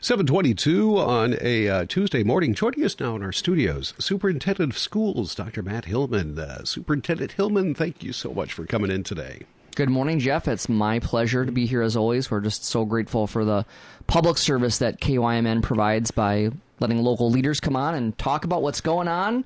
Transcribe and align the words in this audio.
722 0.00 0.96
on 0.96 1.36
a 1.40 1.68
uh, 1.68 1.84
Tuesday 1.84 2.22
morning. 2.22 2.54
Joining 2.54 2.84
us 2.84 3.00
now 3.00 3.16
in 3.16 3.22
our 3.24 3.32
studios, 3.32 3.94
Superintendent 3.98 4.72
of 4.72 4.78
Schools, 4.78 5.34
Dr. 5.34 5.60
Matt 5.60 5.86
Hillmann. 5.86 6.38
Uh, 6.38 6.64
Superintendent 6.64 7.32
Hillmann, 7.32 7.76
thank 7.76 8.04
you 8.04 8.12
so 8.12 8.32
much 8.32 8.52
for 8.52 8.64
coming 8.64 8.92
in 8.92 9.02
today. 9.02 9.42
Good 9.74 9.90
morning, 9.90 10.20
Jeff. 10.20 10.46
It's 10.46 10.68
my 10.68 11.00
pleasure 11.00 11.44
to 11.44 11.50
be 11.50 11.66
here 11.66 11.82
as 11.82 11.96
always. 11.96 12.30
We're 12.30 12.40
just 12.40 12.64
so 12.64 12.84
grateful 12.84 13.26
for 13.26 13.44
the 13.44 13.66
public 14.06 14.38
service 14.38 14.78
that 14.78 15.00
KYMN 15.00 15.64
provides 15.64 16.12
by 16.12 16.50
letting 16.78 17.02
local 17.02 17.28
leaders 17.28 17.58
come 17.58 17.74
on 17.74 17.96
and 17.96 18.16
talk 18.18 18.44
about 18.44 18.62
what's 18.62 18.80
going 18.80 19.08
on 19.08 19.44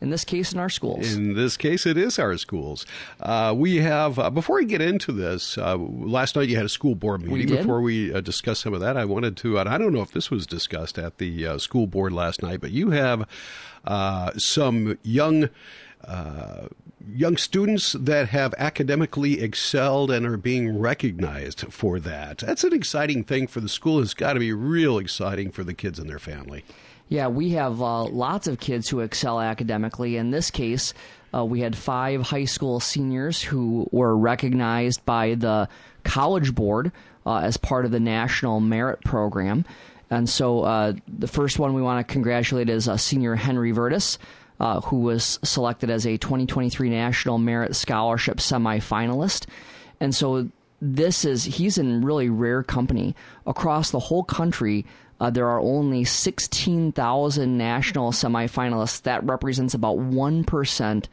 in 0.00 0.10
this 0.10 0.24
case 0.24 0.52
in 0.52 0.58
our 0.58 0.68
schools. 0.68 1.14
In 1.14 1.34
this 1.34 1.56
case, 1.56 1.86
it 1.86 1.96
is 1.96 2.18
our 2.18 2.36
schools. 2.36 2.86
Uh, 3.20 3.54
we 3.56 3.76
have, 3.76 4.18
uh, 4.18 4.30
before 4.30 4.56
we 4.56 4.64
get 4.64 4.80
into 4.80 5.12
this, 5.12 5.58
uh, 5.58 5.76
last 5.76 6.36
night 6.36 6.48
you 6.48 6.56
had 6.56 6.64
a 6.64 6.68
school 6.68 6.94
board 6.94 7.22
meeting. 7.22 7.34
We 7.34 7.46
did. 7.46 7.58
Before 7.58 7.80
we 7.80 8.12
uh, 8.12 8.20
discuss 8.20 8.60
some 8.60 8.74
of 8.74 8.80
that, 8.80 8.96
I 8.96 9.04
wanted 9.04 9.36
to, 9.38 9.58
and 9.58 9.68
I 9.68 9.78
don't 9.78 9.92
know 9.92 10.02
if 10.02 10.12
this 10.12 10.30
was 10.30 10.46
discussed 10.46 10.98
at 10.98 11.18
the 11.18 11.46
uh, 11.46 11.58
school 11.58 11.86
board 11.86 12.12
last 12.12 12.42
night, 12.42 12.60
but 12.60 12.70
you 12.70 12.90
have 12.90 13.28
uh, 13.84 14.32
some 14.36 14.98
young. 15.02 15.50
young 17.14 17.36
students 17.38 17.92
that 17.92 18.28
have 18.28 18.54
academically 18.58 19.40
excelled 19.40 20.10
and 20.10 20.26
are 20.26 20.36
being 20.36 20.78
recognized 20.78 21.60
for 21.72 21.98
that. 21.98 22.38
That's 22.38 22.64
an 22.64 22.74
exciting 22.74 23.24
thing 23.24 23.46
for 23.46 23.60
the 23.60 23.68
school. 23.68 24.00
It's 24.00 24.14
got 24.14 24.34
to 24.34 24.40
be 24.40 24.52
real 24.52 24.98
exciting 24.98 25.50
for 25.50 25.64
the 25.64 25.74
kids 25.74 25.98
and 25.98 26.08
their 26.08 26.18
family. 26.18 26.64
Yeah, 27.08 27.28
we 27.28 27.50
have 27.50 27.80
uh, 27.80 28.04
lots 28.04 28.46
of 28.46 28.60
kids 28.60 28.88
who 28.88 29.00
excel 29.00 29.40
academically. 29.40 30.16
In 30.16 30.30
this 30.30 30.50
case, 30.50 30.92
uh, 31.34 31.44
we 31.44 31.60
had 31.60 31.76
five 31.76 32.22
high 32.22 32.44
school 32.44 32.80
seniors 32.80 33.42
who 33.42 33.88
were 33.90 34.16
recognized 34.16 35.04
by 35.06 35.34
the 35.34 35.68
College 36.04 36.54
Board 36.54 36.92
uh, 37.24 37.38
as 37.38 37.56
part 37.56 37.84
of 37.84 37.90
the 37.90 38.00
National 38.00 38.60
Merit 38.60 39.00
Program. 39.04 39.64
And 40.10 40.28
so 40.28 40.62
uh, 40.62 40.94
the 41.06 41.28
first 41.28 41.58
one 41.58 41.74
we 41.74 41.82
want 41.82 42.06
to 42.06 42.12
congratulate 42.12 42.68
is 42.68 42.88
uh, 42.88 42.96
senior 42.96 43.34
Henry 43.34 43.72
Vertis. 43.72 44.18
Uh, 44.60 44.80
who 44.80 45.02
was 45.02 45.38
selected 45.44 45.88
as 45.88 46.04
a 46.04 46.16
2023 46.16 46.90
National 46.90 47.38
Merit 47.38 47.76
Scholarship 47.76 48.38
semifinalist. 48.38 49.46
And 50.00 50.12
so 50.12 50.48
this 50.82 51.24
is, 51.24 51.44
he's 51.44 51.78
in 51.78 52.04
really 52.04 52.28
rare 52.28 52.64
company. 52.64 53.14
Across 53.46 53.92
the 53.92 54.00
whole 54.00 54.24
country, 54.24 54.84
uh, 55.20 55.30
there 55.30 55.48
are 55.48 55.60
only 55.60 56.04
16,000 56.04 57.58
national 57.58 58.12
semifinalists. 58.12 59.02
That 59.02 59.24
represents 59.24 59.74
about 59.74 59.98
1% 59.98 61.04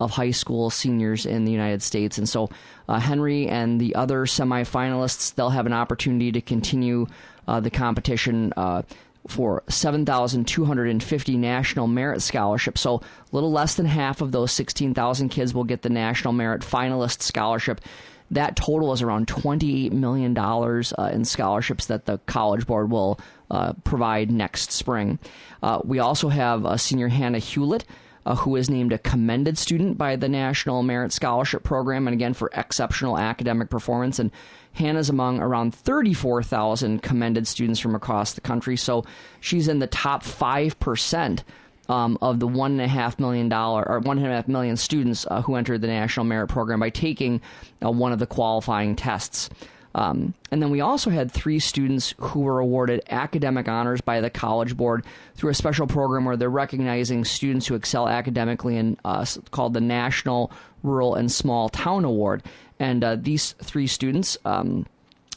of 0.00 0.10
high 0.10 0.30
school 0.32 0.70
seniors 0.70 1.26
in 1.26 1.44
the 1.44 1.52
United 1.52 1.82
States. 1.82 2.18
And 2.18 2.28
so 2.28 2.50
uh, 2.88 2.98
Henry 2.98 3.48
and 3.48 3.80
the 3.80 3.94
other 3.94 4.26
semifinalists, 4.26 5.34
they'll 5.34 5.50
have 5.50 5.66
an 5.66 5.72
opportunity 5.72 6.32
to 6.32 6.40
continue 6.40 7.06
uh, 7.46 7.60
the 7.60 7.70
competition 7.70 8.52
uh, 8.56 8.82
for 9.28 9.62
7,250 9.68 11.36
national 11.36 11.86
merit 11.86 12.22
scholarships. 12.22 12.80
So 12.80 12.96
a 12.96 13.00
little 13.30 13.52
less 13.52 13.76
than 13.76 13.86
half 13.86 14.20
of 14.20 14.32
those 14.32 14.50
16,000 14.52 15.28
kids 15.28 15.54
will 15.54 15.64
get 15.64 15.82
the 15.82 15.90
national 15.90 16.32
merit 16.32 16.62
finalist 16.62 17.22
scholarship. 17.22 17.80
That 18.32 18.56
total 18.56 18.92
is 18.92 19.02
around 19.02 19.26
$28 19.26 19.92
million 19.92 20.36
uh, 20.36 21.10
in 21.12 21.24
scholarships 21.24 21.86
that 21.86 22.06
the 22.06 22.18
College 22.26 22.66
Board 22.66 22.90
will 22.90 23.20
uh, 23.50 23.74
provide 23.84 24.30
next 24.30 24.72
spring. 24.72 25.18
Uh, 25.62 25.80
we 25.84 25.98
also 25.98 26.28
have 26.28 26.80
senior 26.80 27.08
Hannah 27.08 27.38
Hewlett. 27.38 27.84
Uh, 28.24 28.36
who 28.36 28.54
is 28.54 28.70
named 28.70 28.92
a 28.92 28.98
commended 28.98 29.58
student 29.58 29.98
by 29.98 30.14
the 30.14 30.28
National 30.28 30.84
Merit 30.84 31.12
Scholarship 31.12 31.64
Program, 31.64 32.06
and 32.06 32.14
again 32.14 32.34
for 32.34 32.52
exceptional 32.54 33.18
academic 33.18 33.68
performance. 33.68 34.20
And 34.20 34.30
Hannah's 34.74 35.10
among 35.10 35.40
around 35.40 35.74
34,000 35.74 37.02
commended 37.02 37.48
students 37.48 37.80
from 37.80 37.96
across 37.96 38.34
the 38.34 38.40
country, 38.40 38.76
so 38.76 39.04
she's 39.40 39.66
in 39.66 39.80
the 39.80 39.88
top 39.88 40.22
5% 40.22 41.42
um, 41.92 42.16
of 42.22 42.40
the 42.40 42.48
one 42.48 42.72
and 42.72 42.80
a 42.80 42.88
half 42.88 43.20
million 43.20 43.50
dollar 43.50 43.86
or 43.86 44.00
one 44.00 44.16
and 44.16 44.26
a 44.26 44.30
half 44.30 44.48
million 44.48 44.78
students 44.78 45.26
uh, 45.30 45.42
who 45.42 45.56
entered 45.56 45.82
the 45.82 45.86
National 45.86 46.24
Merit 46.24 46.48
Program 46.48 46.80
by 46.80 46.88
taking 46.88 47.42
uh, 47.84 47.90
one 47.90 48.12
of 48.12 48.18
the 48.18 48.26
qualifying 48.26 48.96
tests. 48.96 49.50
Um, 49.94 50.32
and 50.50 50.62
then 50.62 50.70
we 50.70 50.80
also 50.80 51.10
had 51.10 51.30
three 51.30 51.58
students 51.58 52.14
who 52.16 52.40
were 52.40 52.60
awarded 52.60 53.02
academic 53.10 53.68
honors 53.68 54.00
by 54.00 54.22
the 54.22 54.30
College 54.30 54.74
Board 54.74 55.04
through 55.34 55.50
a 55.50 55.54
special 55.54 55.86
program 55.86 56.24
where 56.24 56.38
they're 56.38 56.48
recognizing 56.48 57.26
students 57.26 57.66
who 57.66 57.74
excel 57.74 58.08
academically 58.08 58.78
in 58.78 58.96
uh, 59.04 59.26
called 59.50 59.74
the 59.74 59.82
National 59.82 60.50
Rural 60.82 61.14
and 61.14 61.30
Small 61.30 61.68
Town 61.68 62.06
Award. 62.06 62.42
And 62.78 63.04
uh, 63.04 63.16
these 63.16 63.52
three 63.62 63.86
students. 63.86 64.38
Um, 64.46 64.86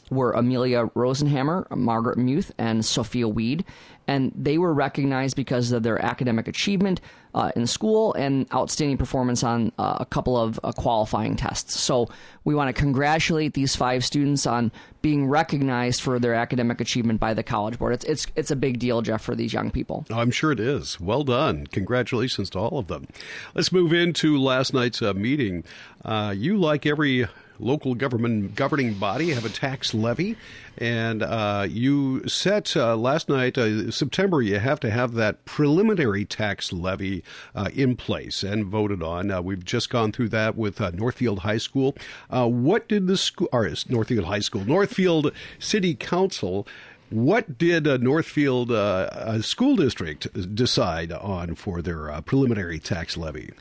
were 0.08 0.30
Amelia 0.32 0.86
Rosenhammer, 0.94 1.68
Margaret 1.76 2.16
Muth, 2.16 2.52
and 2.58 2.84
Sophia 2.84 3.26
Weed. 3.26 3.64
And 4.08 4.32
they 4.36 4.58
were 4.58 4.72
recognized 4.72 5.36
because 5.36 5.72
of 5.72 5.82
their 5.82 6.00
academic 6.04 6.46
achievement 6.48 7.00
uh, 7.34 7.52
in 7.54 7.66
school 7.66 8.14
and 8.14 8.46
outstanding 8.52 8.96
performance 8.96 9.42
on 9.42 9.72
uh, 9.78 9.98
a 10.00 10.06
couple 10.06 10.36
of 10.36 10.58
uh, 10.64 10.72
qualifying 10.72 11.36
tests. 11.36 11.78
So 11.78 12.08
we 12.44 12.54
want 12.54 12.74
to 12.74 12.80
congratulate 12.80 13.54
these 13.54 13.76
five 13.76 14.04
students 14.04 14.46
on 14.46 14.72
being 15.02 15.28
recognized 15.28 16.00
for 16.00 16.18
their 16.18 16.34
academic 16.34 16.80
achievement 16.80 17.20
by 17.20 17.34
the 17.34 17.42
College 17.42 17.78
Board. 17.78 17.94
It's 17.94 18.04
it's 18.04 18.26
it's 18.36 18.50
a 18.50 18.56
big 18.56 18.78
deal, 18.78 19.02
Jeff, 19.02 19.22
for 19.22 19.34
these 19.34 19.52
young 19.52 19.70
people. 19.70 20.06
Oh, 20.10 20.18
I'm 20.18 20.30
sure 20.30 20.50
it 20.50 20.60
is. 20.60 20.98
Well 20.98 21.22
done. 21.22 21.66
Congratulations 21.66 22.48
to 22.50 22.58
all 22.58 22.78
of 22.78 22.86
them. 22.86 23.06
Let's 23.54 23.70
move 23.70 23.92
into 23.92 24.38
last 24.38 24.72
night's 24.72 25.02
uh, 25.02 25.12
meeting. 25.12 25.64
Uh, 26.04 26.34
you, 26.36 26.56
like 26.56 26.86
every 26.86 27.26
local 27.58 27.94
government 27.94 28.54
governing 28.54 28.94
body 28.94 29.30
have 29.30 29.44
a 29.44 29.48
tax 29.48 29.94
levy, 29.94 30.36
and 30.78 31.22
uh, 31.22 31.66
you 31.68 32.26
set 32.28 32.76
uh, 32.76 32.96
last 32.96 33.28
night 33.28 33.56
uh, 33.58 33.90
September. 33.90 34.42
You 34.42 34.58
have 34.58 34.80
to 34.80 34.90
have 34.90 35.14
that 35.14 35.44
preliminary 35.44 36.24
tax 36.24 36.72
levy 36.72 37.22
uh, 37.54 37.70
in 37.74 37.96
place 37.96 38.42
and 38.42 38.66
voted 38.66 39.02
on. 39.02 39.30
Uh, 39.30 39.42
we've 39.42 39.64
just 39.64 39.90
gone 39.90 40.12
through 40.12 40.28
that 40.30 40.56
with 40.56 40.80
uh, 40.80 40.90
Northfield 40.90 41.40
High 41.40 41.58
School. 41.58 41.96
what 42.30 42.88
did 42.88 43.06
the 43.06 43.16
school, 43.16 43.48
or 43.52 43.70
Northfield 43.88 44.24
High 44.26 44.40
School, 44.40 44.64
Northfield 44.64 45.32
City 45.58 45.94
Council? 45.94 46.66
What 47.10 47.56
did 47.56 47.86
uh, 47.86 47.98
Northfield 47.98 48.72
uh, 48.72 49.40
School 49.40 49.76
District 49.76 50.26
decide 50.54 51.12
on 51.12 51.54
for 51.54 51.80
their 51.80 52.10
uh, 52.10 52.20
preliminary 52.20 52.80
tax 52.80 53.16
levy? 53.16 53.52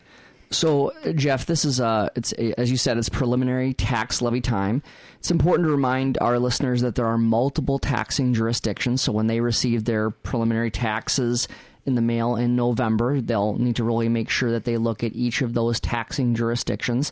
So, 0.56 0.94
Jeff, 1.16 1.46
this 1.46 1.66
is 1.66 1.82
uh, 1.82 2.08
it's 2.16 2.32
as 2.32 2.72
you 2.72 2.78
said, 2.78 2.98
it's 2.98 3.10
preliminary 3.10 3.74
tax 3.74 4.22
levy 4.22 4.40
time. 4.40 4.82
It's 5.20 5.30
important 5.30 5.68
to 5.68 5.72
remind 5.72 6.18
our 6.20 6.40
listeners 6.40 6.82
that 6.82 6.96
there 6.96 7.08
are 7.08 7.18
multiple 7.18 7.78
taxing 7.78 8.34
jurisdictions. 8.34 9.02
So, 9.02 9.12
when 9.12 9.28
they 9.28 9.42
receive 9.42 9.84
their 9.84 10.10
preliminary 10.10 10.72
taxes 10.72 11.50
in 11.86 11.96
the 11.96 12.02
mail 12.02 12.38
in 12.38 12.56
November, 12.56 13.20
they'll 13.20 13.56
need 13.56 13.76
to 13.76 13.84
really 13.84 14.08
make 14.08 14.30
sure 14.30 14.52
that 14.52 14.64
they 14.64 14.78
look 14.78 15.04
at 15.04 15.14
each 15.14 15.42
of 15.42 15.54
those 15.54 15.82
taxing 15.82 16.34
jurisdictions. 16.36 17.12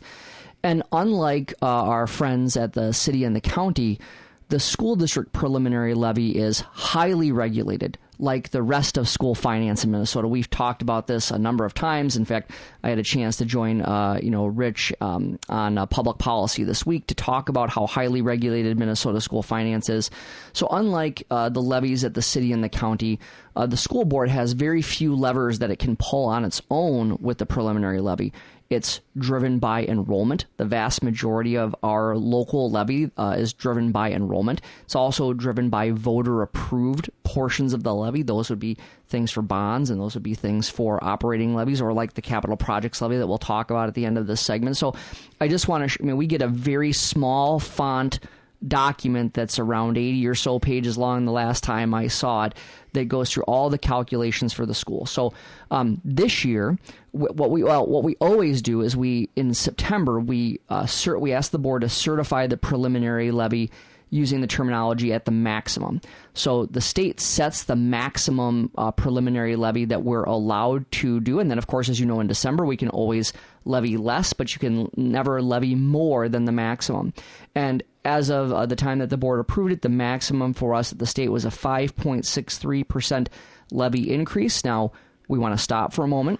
And 0.62 0.82
unlike 0.90 1.52
uh, 1.60 1.66
our 1.66 2.06
friends 2.06 2.56
at 2.56 2.72
the 2.72 2.92
city 2.92 3.24
and 3.24 3.36
the 3.36 3.42
county, 3.42 4.00
the 4.48 4.58
school 4.58 4.96
district 4.96 5.34
preliminary 5.34 5.92
levy 5.92 6.30
is 6.30 6.60
highly 6.60 7.30
regulated 7.30 7.98
like 8.24 8.50
the 8.50 8.62
rest 8.62 8.96
of 8.96 9.08
school 9.08 9.34
finance 9.34 9.84
in 9.84 9.90
Minnesota. 9.90 10.26
We've 10.26 10.48
talked 10.50 10.82
about 10.82 11.06
this 11.06 11.30
a 11.30 11.38
number 11.38 11.64
of 11.64 11.74
times. 11.74 12.16
In 12.16 12.24
fact, 12.24 12.50
I 12.82 12.88
had 12.88 12.98
a 12.98 13.02
chance 13.02 13.36
to 13.36 13.44
join, 13.44 13.82
uh, 13.82 14.18
you 14.22 14.30
know, 14.30 14.46
Rich 14.46 14.92
um, 15.00 15.38
on 15.48 15.78
uh, 15.78 15.86
public 15.86 16.18
policy 16.18 16.64
this 16.64 16.84
week 16.84 17.06
to 17.08 17.14
talk 17.14 17.48
about 17.48 17.70
how 17.70 17.86
highly 17.86 18.22
regulated 18.22 18.78
Minnesota 18.78 19.20
school 19.20 19.42
finance 19.42 19.88
is. 19.88 20.10
So, 20.52 20.66
unlike 20.70 21.24
uh, 21.30 21.50
the 21.50 21.62
levies 21.62 22.02
at 22.02 22.14
the 22.14 22.22
city 22.22 22.52
and 22.52 22.64
the 22.64 22.68
county, 22.68 23.20
uh, 23.54 23.66
the 23.66 23.76
school 23.76 24.04
board 24.04 24.30
has 24.30 24.52
very 24.52 24.82
few 24.82 25.14
levers 25.14 25.60
that 25.60 25.70
it 25.70 25.78
can 25.78 25.96
pull 25.96 26.24
on 26.26 26.44
its 26.44 26.62
own 26.70 27.18
with 27.20 27.38
the 27.38 27.46
preliminary 27.46 28.00
levy. 28.00 28.32
It's 28.70 29.00
driven 29.16 29.58
by 29.58 29.84
enrollment. 29.84 30.46
The 30.56 30.64
vast 30.64 31.02
majority 31.02 31.56
of 31.56 31.76
our 31.82 32.16
local 32.16 32.70
levy 32.70 33.10
uh, 33.16 33.36
is 33.38 33.52
driven 33.52 33.92
by 33.92 34.10
enrollment. 34.10 34.62
It's 34.84 34.96
also 34.96 35.32
driven 35.32 35.68
by 35.68 35.90
voter 35.90 36.42
approved 36.42 37.10
portions 37.24 37.74
of 37.74 37.82
the 37.82 37.94
levy. 37.94 38.13
Those 38.22 38.50
would 38.50 38.58
be 38.58 38.76
things 39.08 39.30
for 39.30 39.42
bonds, 39.42 39.90
and 39.90 40.00
those 40.00 40.14
would 40.14 40.22
be 40.22 40.34
things 40.34 40.68
for 40.68 41.02
operating 41.02 41.54
levies, 41.54 41.80
or 41.80 41.92
like 41.92 42.14
the 42.14 42.22
capital 42.22 42.56
projects 42.56 43.00
levy 43.00 43.16
that 43.18 43.26
we'll 43.26 43.38
talk 43.38 43.70
about 43.70 43.88
at 43.88 43.94
the 43.94 44.06
end 44.06 44.18
of 44.18 44.26
this 44.26 44.40
segment. 44.40 44.76
So 44.76 44.94
I 45.40 45.48
just 45.48 45.68
want 45.68 45.84
to, 45.84 45.88
sh- 45.88 45.98
I 46.00 46.04
mean, 46.04 46.16
we 46.16 46.26
get 46.26 46.42
a 46.42 46.48
very 46.48 46.92
small 46.92 47.58
font 47.58 48.20
document 48.66 49.34
that's 49.34 49.58
around 49.58 49.98
80 49.98 50.26
or 50.26 50.34
so 50.34 50.58
pages 50.58 50.96
long 50.96 51.24
the 51.24 51.32
last 51.32 51.62
time 51.62 51.94
I 51.94 52.08
saw 52.08 52.44
it 52.44 52.54
that 52.92 53.08
goes 53.08 53.30
through 53.30 53.42
all 53.44 53.68
the 53.70 53.78
calculations 53.78 54.52
for 54.52 54.64
the 54.64 54.74
school. 54.74 55.06
So 55.06 55.34
um, 55.70 56.00
this 56.04 56.44
year, 56.44 56.78
what 57.12 57.50
we 57.50 57.62
well, 57.62 57.86
what 57.86 58.04
we 58.04 58.16
always 58.20 58.62
do 58.62 58.80
is 58.80 58.96
we 58.96 59.28
in 59.36 59.54
September 59.54 60.18
we 60.18 60.60
uh, 60.68 60.84
cert, 60.84 61.20
we 61.20 61.32
ask 61.32 61.50
the 61.50 61.58
board 61.58 61.82
to 61.82 61.88
certify 61.88 62.46
the 62.46 62.56
preliminary 62.56 63.30
levy 63.30 63.70
using 64.14 64.40
the 64.40 64.46
terminology 64.46 65.12
at 65.12 65.24
the 65.24 65.32
maximum. 65.32 66.00
So 66.34 66.66
the 66.66 66.80
state 66.80 67.18
sets 67.18 67.64
the 67.64 67.74
maximum 67.74 68.70
uh, 68.78 68.92
preliminary 68.92 69.56
levy 69.56 69.86
that 69.86 70.04
we're 70.04 70.22
allowed 70.22 70.88
to 70.92 71.18
do. 71.18 71.40
And 71.40 71.50
then, 71.50 71.58
of 71.58 71.66
course, 71.66 71.88
as 71.88 71.98
you 71.98 72.06
know, 72.06 72.20
in 72.20 72.28
December, 72.28 72.64
we 72.64 72.76
can 72.76 72.90
always 72.90 73.32
levy 73.64 73.96
less, 73.96 74.32
but 74.32 74.54
you 74.54 74.60
can 74.60 74.88
never 74.96 75.42
levy 75.42 75.74
more 75.74 76.28
than 76.28 76.44
the 76.44 76.52
maximum. 76.52 77.12
And 77.56 77.82
as 78.04 78.30
of 78.30 78.52
uh, 78.52 78.66
the 78.66 78.76
time 78.76 79.00
that 79.00 79.10
the 79.10 79.16
board 79.16 79.40
approved 79.40 79.72
it, 79.72 79.82
the 79.82 79.88
maximum 79.88 80.54
for 80.54 80.74
us 80.74 80.92
at 80.92 81.00
the 81.00 81.06
state 81.06 81.32
was 81.32 81.44
a 81.44 81.48
5.63% 81.48 83.26
levy 83.72 84.14
increase. 84.14 84.64
Now, 84.64 84.92
we 85.26 85.40
want 85.40 85.58
to 85.58 85.62
stop 85.62 85.92
for 85.92 86.04
a 86.04 86.08
moment 86.08 86.38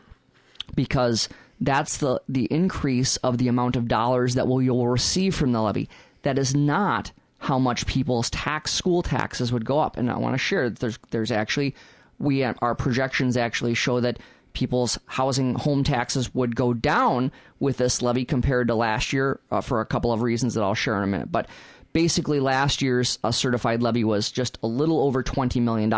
because 0.77 1.29
that's 1.61 1.97
the, 1.97 2.23
the 2.29 2.45
increase 2.53 3.17
of 3.17 3.39
the 3.39 3.49
amount 3.49 3.75
of 3.75 3.89
dollars 3.89 4.35
that 4.37 4.47
will, 4.47 4.63
you'll 4.63 4.87
receive 4.87 5.35
from 5.35 5.51
the 5.51 5.61
levy. 5.61 5.89
That 6.23 6.39
is 6.39 6.55
not 6.55 7.11
how 7.45 7.59
much 7.59 7.87
people's 7.87 8.31
tax 8.31 8.73
school 8.73 9.03
taxes 9.03 9.53
would 9.53 9.67
go 9.67 9.79
up. 9.79 9.99
And 9.99 10.11
I 10.11 10.17
want 10.17 10.33
to 10.35 10.39
share 10.39 10.71
that 10.71 10.79
there's 10.79 10.99
there's 11.11 11.31
actually 11.31 11.75
we 12.19 12.43
our 12.43 12.75
projections 12.75 13.37
actually 13.37 13.75
show 13.75 14.01
that 14.01 14.19
people's 14.55 14.99
housing 15.07 15.55
home 15.55 15.85
taxes 15.85 16.35
would 16.35 16.57
go 16.57 16.73
down 16.73 17.31
with 17.61 17.77
this 17.77 18.01
levy 18.01 18.25
compared 18.25 18.69
to 18.69 18.75
last 18.75 19.13
year 19.13 19.41
uh, 19.51 19.61
for 19.61 19.81
a 19.81 19.87
couple 19.87 20.13
of 20.13 20.23
reasons 20.23 20.55
that 20.55 20.63
I'll 20.63 20.75
share 20.75 20.97
in 20.97 21.03
a 21.03 21.07
minute. 21.07 21.31
But 21.31 21.49
basically, 21.93 22.41
last 22.41 22.81
year's 22.81 23.19
uh, 23.23 23.31
certified 23.31 23.83
levy 23.83 24.05
was 24.05 24.31
just 24.31 24.59
a 24.63 24.67
little 24.67 25.01
over 25.01 25.23
$20 25.23 25.61
million. 25.61 25.91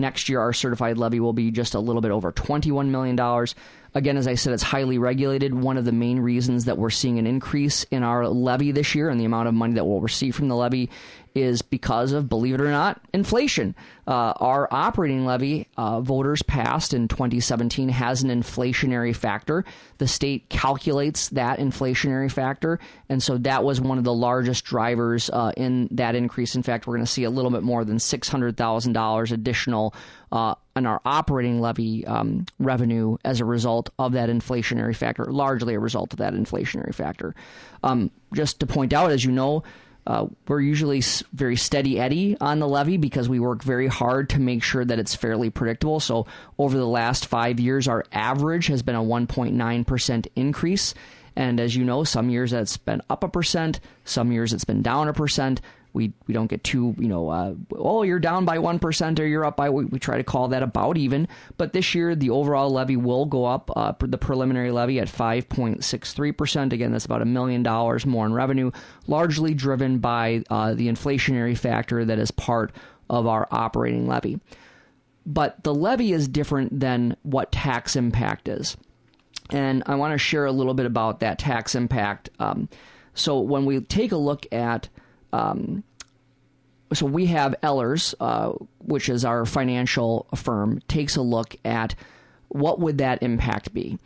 Next 0.00 0.30
year, 0.30 0.40
our 0.40 0.54
certified 0.54 0.96
levy 0.96 1.20
will 1.20 1.34
be 1.34 1.50
just 1.50 1.74
a 1.74 1.78
little 1.78 2.00
bit 2.00 2.10
over 2.10 2.32
$21 2.32 2.88
million. 2.88 3.46
Again, 3.92 4.16
as 4.16 4.26
I 4.26 4.34
said, 4.34 4.54
it's 4.54 4.62
highly 4.62 4.98
regulated. 4.98 5.52
One 5.52 5.76
of 5.76 5.84
the 5.84 5.92
main 5.92 6.20
reasons 6.20 6.64
that 6.64 6.78
we're 6.78 6.90
seeing 6.90 7.18
an 7.18 7.26
increase 7.26 7.84
in 7.90 8.02
our 8.02 8.26
levy 8.28 8.72
this 8.72 8.94
year 8.94 9.10
and 9.10 9.20
the 9.20 9.24
amount 9.24 9.48
of 9.48 9.54
money 9.54 9.74
that 9.74 9.84
we'll 9.84 10.00
receive 10.00 10.36
from 10.36 10.48
the 10.48 10.56
levy 10.56 10.90
is 11.34 11.62
because 11.62 12.12
of, 12.12 12.28
believe 12.28 12.54
it 12.54 12.60
or 12.60 12.70
not, 12.70 13.00
inflation. 13.12 13.74
Uh, 14.06 14.32
our 14.36 14.68
operating 14.70 15.24
levy, 15.24 15.68
uh, 15.76 16.00
voters 16.00 16.42
passed 16.42 16.92
in 16.94 17.08
2017, 17.08 17.88
has 17.88 18.22
an 18.22 18.30
inflationary 18.30 19.14
factor. 19.14 19.64
The 19.98 20.08
state 20.08 20.48
calculates 20.48 21.28
that 21.30 21.58
inflationary 21.58 22.30
factor, 22.30 22.80
and 23.08 23.22
so 23.22 23.38
that 23.38 23.62
was 23.62 23.80
one 23.80 23.98
of 23.98 24.04
the 24.04 24.14
largest 24.14 24.64
drivers 24.64 25.30
uh, 25.30 25.52
in 25.56 25.88
that 25.92 26.14
increase. 26.14 26.56
In 26.56 26.62
fact, 26.62 26.86
we're 26.86 26.96
going 26.96 27.06
to 27.06 27.12
see 27.12 27.24
a 27.24 27.30
little 27.30 27.50
bit 27.50 27.62
more 27.62 27.84
than 27.84 27.98
$600,000 27.98 29.32
additional 29.32 29.89
uh, 30.32 30.54
in 30.76 30.86
our 30.86 31.00
operating 31.04 31.60
levy 31.60 32.06
um, 32.06 32.46
revenue 32.58 33.16
as 33.24 33.40
a 33.40 33.44
result 33.44 33.90
of 33.98 34.12
that 34.12 34.28
inflationary 34.28 34.94
factor, 34.94 35.24
largely 35.24 35.74
a 35.74 35.80
result 35.80 36.12
of 36.12 36.18
that 36.18 36.34
inflationary 36.34 36.94
factor. 36.94 37.34
Um, 37.82 38.10
just 38.34 38.60
to 38.60 38.66
point 38.66 38.92
out, 38.92 39.10
as 39.10 39.24
you 39.24 39.32
know, 39.32 39.62
uh, 40.06 40.26
we're 40.48 40.60
usually 40.60 41.02
very 41.32 41.56
steady 41.56 42.00
eddy 42.00 42.36
on 42.40 42.58
the 42.58 42.66
levy 42.66 42.96
because 42.96 43.28
we 43.28 43.38
work 43.38 43.62
very 43.62 43.86
hard 43.86 44.30
to 44.30 44.40
make 44.40 44.62
sure 44.62 44.84
that 44.84 44.98
it's 44.98 45.14
fairly 45.14 45.50
predictable. 45.50 46.00
So, 46.00 46.26
over 46.58 46.76
the 46.76 46.86
last 46.86 47.26
five 47.26 47.60
years, 47.60 47.86
our 47.86 48.04
average 48.12 48.68
has 48.68 48.82
been 48.82 48.94
a 48.94 49.02
1.9% 49.02 50.26
increase. 50.34 50.94
And 51.36 51.60
as 51.60 51.76
you 51.76 51.84
know, 51.84 52.04
some 52.04 52.30
years 52.30 52.50
that's 52.50 52.76
been 52.76 53.02
up 53.08 53.22
a 53.22 53.28
percent, 53.28 53.80
some 54.04 54.32
years 54.32 54.52
it's 54.52 54.64
been 54.64 54.82
down 54.82 55.08
a 55.08 55.12
percent 55.12 55.60
we 55.92 56.12
we 56.26 56.34
don't 56.34 56.46
get 56.46 56.62
too 56.62 56.94
you 56.98 57.08
know 57.08 57.28
uh, 57.28 57.54
oh 57.76 58.02
you're 58.02 58.18
down 58.18 58.44
by 58.44 58.58
one 58.58 58.78
percent 58.78 59.18
or 59.18 59.26
you're 59.26 59.44
up 59.44 59.56
by 59.56 59.70
we, 59.70 59.84
we, 59.86 59.98
try 59.98 60.16
to 60.16 60.24
call 60.24 60.48
that 60.48 60.62
about 60.62 60.96
even. 60.96 61.28
But 61.56 61.72
this 61.72 61.94
year 61.94 62.14
the 62.14 62.30
overall 62.30 62.70
levy 62.70 62.96
will 62.96 63.26
go 63.26 63.44
up. 63.44 63.70
Uh, 63.74 63.92
the 64.00 64.18
preliminary 64.18 64.70
levy 64.70 65.00
at 65.00 65.08
five 65.08 65.48
point 65.48 65.84
six 65.84 66.12
three 66.12 66.32
percent. 66.32 66.72
Again, 66.72 66.92
that's 66.92 67.04
about 67.04 67.22
a 67.22 67.26
million 67.26 67.62
dollars 67.62 68.06
more 68.06 68.26
in 68.26 68.32
revenue, 68.32 68.70
largely 69.06 69.54
driven 69.54 69.98
by 69.98 70.42
uh, 70.50 70.74
the 70.74 70.88
inflationary 70.88 71.56
factor 71.56 72.04
that 72.04 72.18
is 72.18 72.30
part 72.30 72.72
of 73.08 73.26
our 73.26 73.48
operating 73.50 74.06
levy. 74.06 74.40
But 75.26 75.62
the 75.64 75.74
levy 75.74 76.12
is 76.12 76.28
different 76.28 76.80
than 76.80 77.16
what 77.22 77.52
tax 77.52 77.94
impact 77.96 78.48
is, 78.48 78.76
and 79.50 79.82
I 79.86 79.96
want 79.96 80.12
to 80.12 80.18
share 80.18 80.46
a 80.46 80.52
little 80.52 80.74
bit 80.74 80.86
about 80.86 81.20
that 81.20 81.38
tax 81.38 81.74
impact. 81.74 82.30
Um, 82.38 82.68
so 83.12 83.40
when 83.40 83.64
we 83.64 83.80
take 83.80 84.12
a 84.12 84.16
look 84.16 84.46
at 84.52 84.88
um, 85.32 85.84
so 86.92 87.06
we 87.06 87.26
have 87.26 87.54
Ehlers, 87.62 88.14
uh, 88.20 88.52
which 88.78 89.08
is 89.08 89.24
our 89.24 89.46
financial 89.46 90.26
firm, 90.34 90.80
takes 90.88 91.16
a 91.16 91.22
look 91.22 91.54
at 91.64 91.94
what 92.48 92.80
would 92.80 92.98
that 92.98 93.22
impact 93.22 93.72
be. 93.72 93.98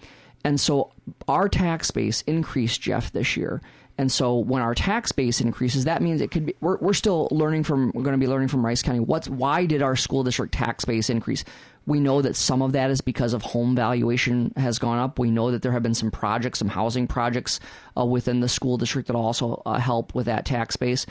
And 0.45 0.61
so 0.61 0.93
our 1.27 1.49
tax 1.49 1.91
base 1.91 2.23
increased, 2.23 2.81
Jeff, 2.81 3.13
this 3.13 3.37
year. 3.37 3.63
And 3.97 4.11
so 4.11 4.37
when 4.37 4.61
our 4.61 4.75
tax 4.75 5.13
base 5.13 5.41
increases, 5.41 5.85
that 5.85 6.03
means 6.03 6.21
it 6.21 6.31
could 6.31 6.47
be. 6.47 6.57
We're, 6.61 6.79
we're 6.79 6.95
still 6.95 7.29
learning 7.31 7.63
from. 7.63 7.93
We're 7.95 8.03
going 8.03 8.19
to 8.19 8.25
be 8.25 8.31
learning 8.31 8.49
from 8.49 8.67
Rice 8.67 8.83
County. 8.83 8.99
What's 8.99 9.29
why 9.29 9.67
did 9.67 9.83
our 9.83 9.95
school 9.95 10.25
district 10.25 10.53
tax 10.53 10.85
base 10.85 11.09
increase? 11.09 11.45
We 11.87 12.01
know 12.01 12.21
that 12.21 12.35
some 12.35 12.61
of 12.61 12.73
that 12.73 12.91
is 12.91 13.01
because 13.01 13.35
of 13.35 13.43
home 13.43 13.77
valuation 13.77 14.53
has 14.57 14.79
gone 14.79 14.99
up. 14.99 15.19
We 15.19 15.31
know 15.31 15.51
that 15.53 15.63
there 15.63 15.71
have 15.71 15.83
been 15.83 15.95
some 15.95 16.11
projects, 16.11 16.59
some 16.59 16.69
housing 16.69 17.07
projects 17.07 17.61
uh, 17.97 18.05
within 18.05 18.41
the 18.41 18.49
school 18.49 18.79
district 18.79 19.09
that 19.09 19.17
also 19.17 19.63
uh, 19.65 19.79
help 19.79 20.15
with 20.15 20.27
that 20.27 20.45
tax 20.45 20.77
base. 20.77 21.07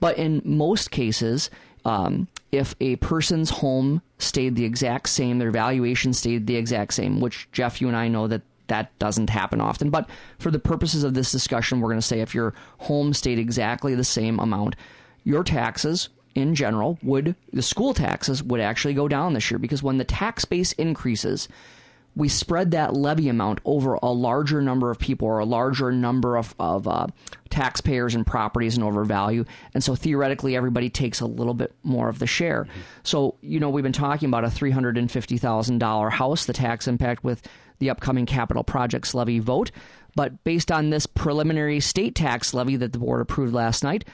But 0.00 0.18
in 0.18 0.42
most 0.44 0.90
cases, 0.90 1.50
um, 1.84 2.26
if 2.50 2.74
a 2.80 2.96
person's 2.96 3.50
home 3.50 4.02
stayed 4.18 4.56
the 4.56 4.64
exact 4.64 5.08
same, 5.08 5.38
their 5.38 5.50
valuation 5.50 6.12
stayed 6.12 6.46
the 6.46 6.56
exact 6.56 6.94
same, 6.94 7.20
which 7.20 7.48
Jeff, 7.52 7.80
you 7.80 7.88
and 7.88 7.96
I 7.96 8.08
know 8.08 8.26
that 8.26 8.42
that 8.68 8.96
doesn't 8.98 9.30
happen 9.30 9.60
often. 9.60 9.90
But 9.90 10.08
for 10.38 10.50
the 10.50 10.58
purposes 10.58 11.04
of 11.04 11.14
this 11.14 11.32
discussion, 11.32 11.80
we're 11.80 11.90
going 11.90 12.00
to 12.00 12.06
say 12.06 12.20
if 12.20 12.34
your 12.34 12.54
home 12.78 13.12
stayed 13.14 13.38
exactly 13.38 13.94
the 13.94 14.04
same 14.04 14.38
amount, 14.38 14.76
your 15.24 15.44
taxes 15.44 16.08
in 16.34 16.54
general 16.54 16.98
would 17.02 17.36
the 17.52 17.62
school 17.62 17.94
taxes 17.94 18.42
would 18.42 18.60
actually 18.60 18.92
go 18.92 19.06
down 19.06 19.34
this 19.34 19.52
year 19.52 19.58
because 19.58 19.84
when 19.84 19.98
the 19.98 20.04
tax 20.04 20.44
base 20.44 20.72
increases 20.72 21.48
we 22.16 22.28
spread 22.28 22.70
that 22.72 22.94
levy 22.94 23.28
amount 23.28 23.60
over 23.64 23.94
a 23.94 24.12
larger 24.12 24.62
number 24.62 24.90
of 24.90 24.98
people 24.98 25.26
or 25.26 25.38
a 25.38 25.44
larger 25.44 25.90
number 25.90 26.36
of, 26.36 26.54
of 26.60 26.86
uh, 26.86 27.06
taxpayers 27.50 28.14
and 28.14 28.26
properties 28.26 28.76
and 28.76 28.84
over 28.84 29.04
value. 29.04 29.44
And 29.74 29.82
so 29.82 29.96
theoretically, 29.96 30.56
everybody 30.56 30.90
takes 30.90 31.20
a 31.20 31.26
little 31.26 31.54
bit 31.54 31.74
more 31.82 32.08
of 32.08 32.20
the 32.20 32.26
share. 32.26 32.64
Mm-hmm. 32.64 32.80
So, 33.02 33.34
you 33.40 33.58
know, 33.58 33.68
we've 33.68 33.82
been 33.82 33.92
talking 33.92 34.28
about 34.28 34.44
a 34.44 34.48
$350,000 34.48 36.10
house, 36.12 36.46
the 36.46 36.52
tax 36.52 36.86
impact 36.86 37.24
with 37.24 37.42
the 37.84 37.90
upcoming 37.90 38.24
capital 38.24 38.64
projects 38.64 39.14
levy 39.14 39.38
vote. 39.38 39.70
But 40.16 40.42
based 40.42 40.72
on 40.72 40.90
this 40.90 41.06
preliminary 41.06 41.80
state 41.80 42.14
tax 42.14 42.54
levy 42.54 42.76
that 42.76 42.92
the 42.92 42.98
board 42.98 43.20
approved 43.20 43.52
last 43.52 43.84
night, 43.84 44.04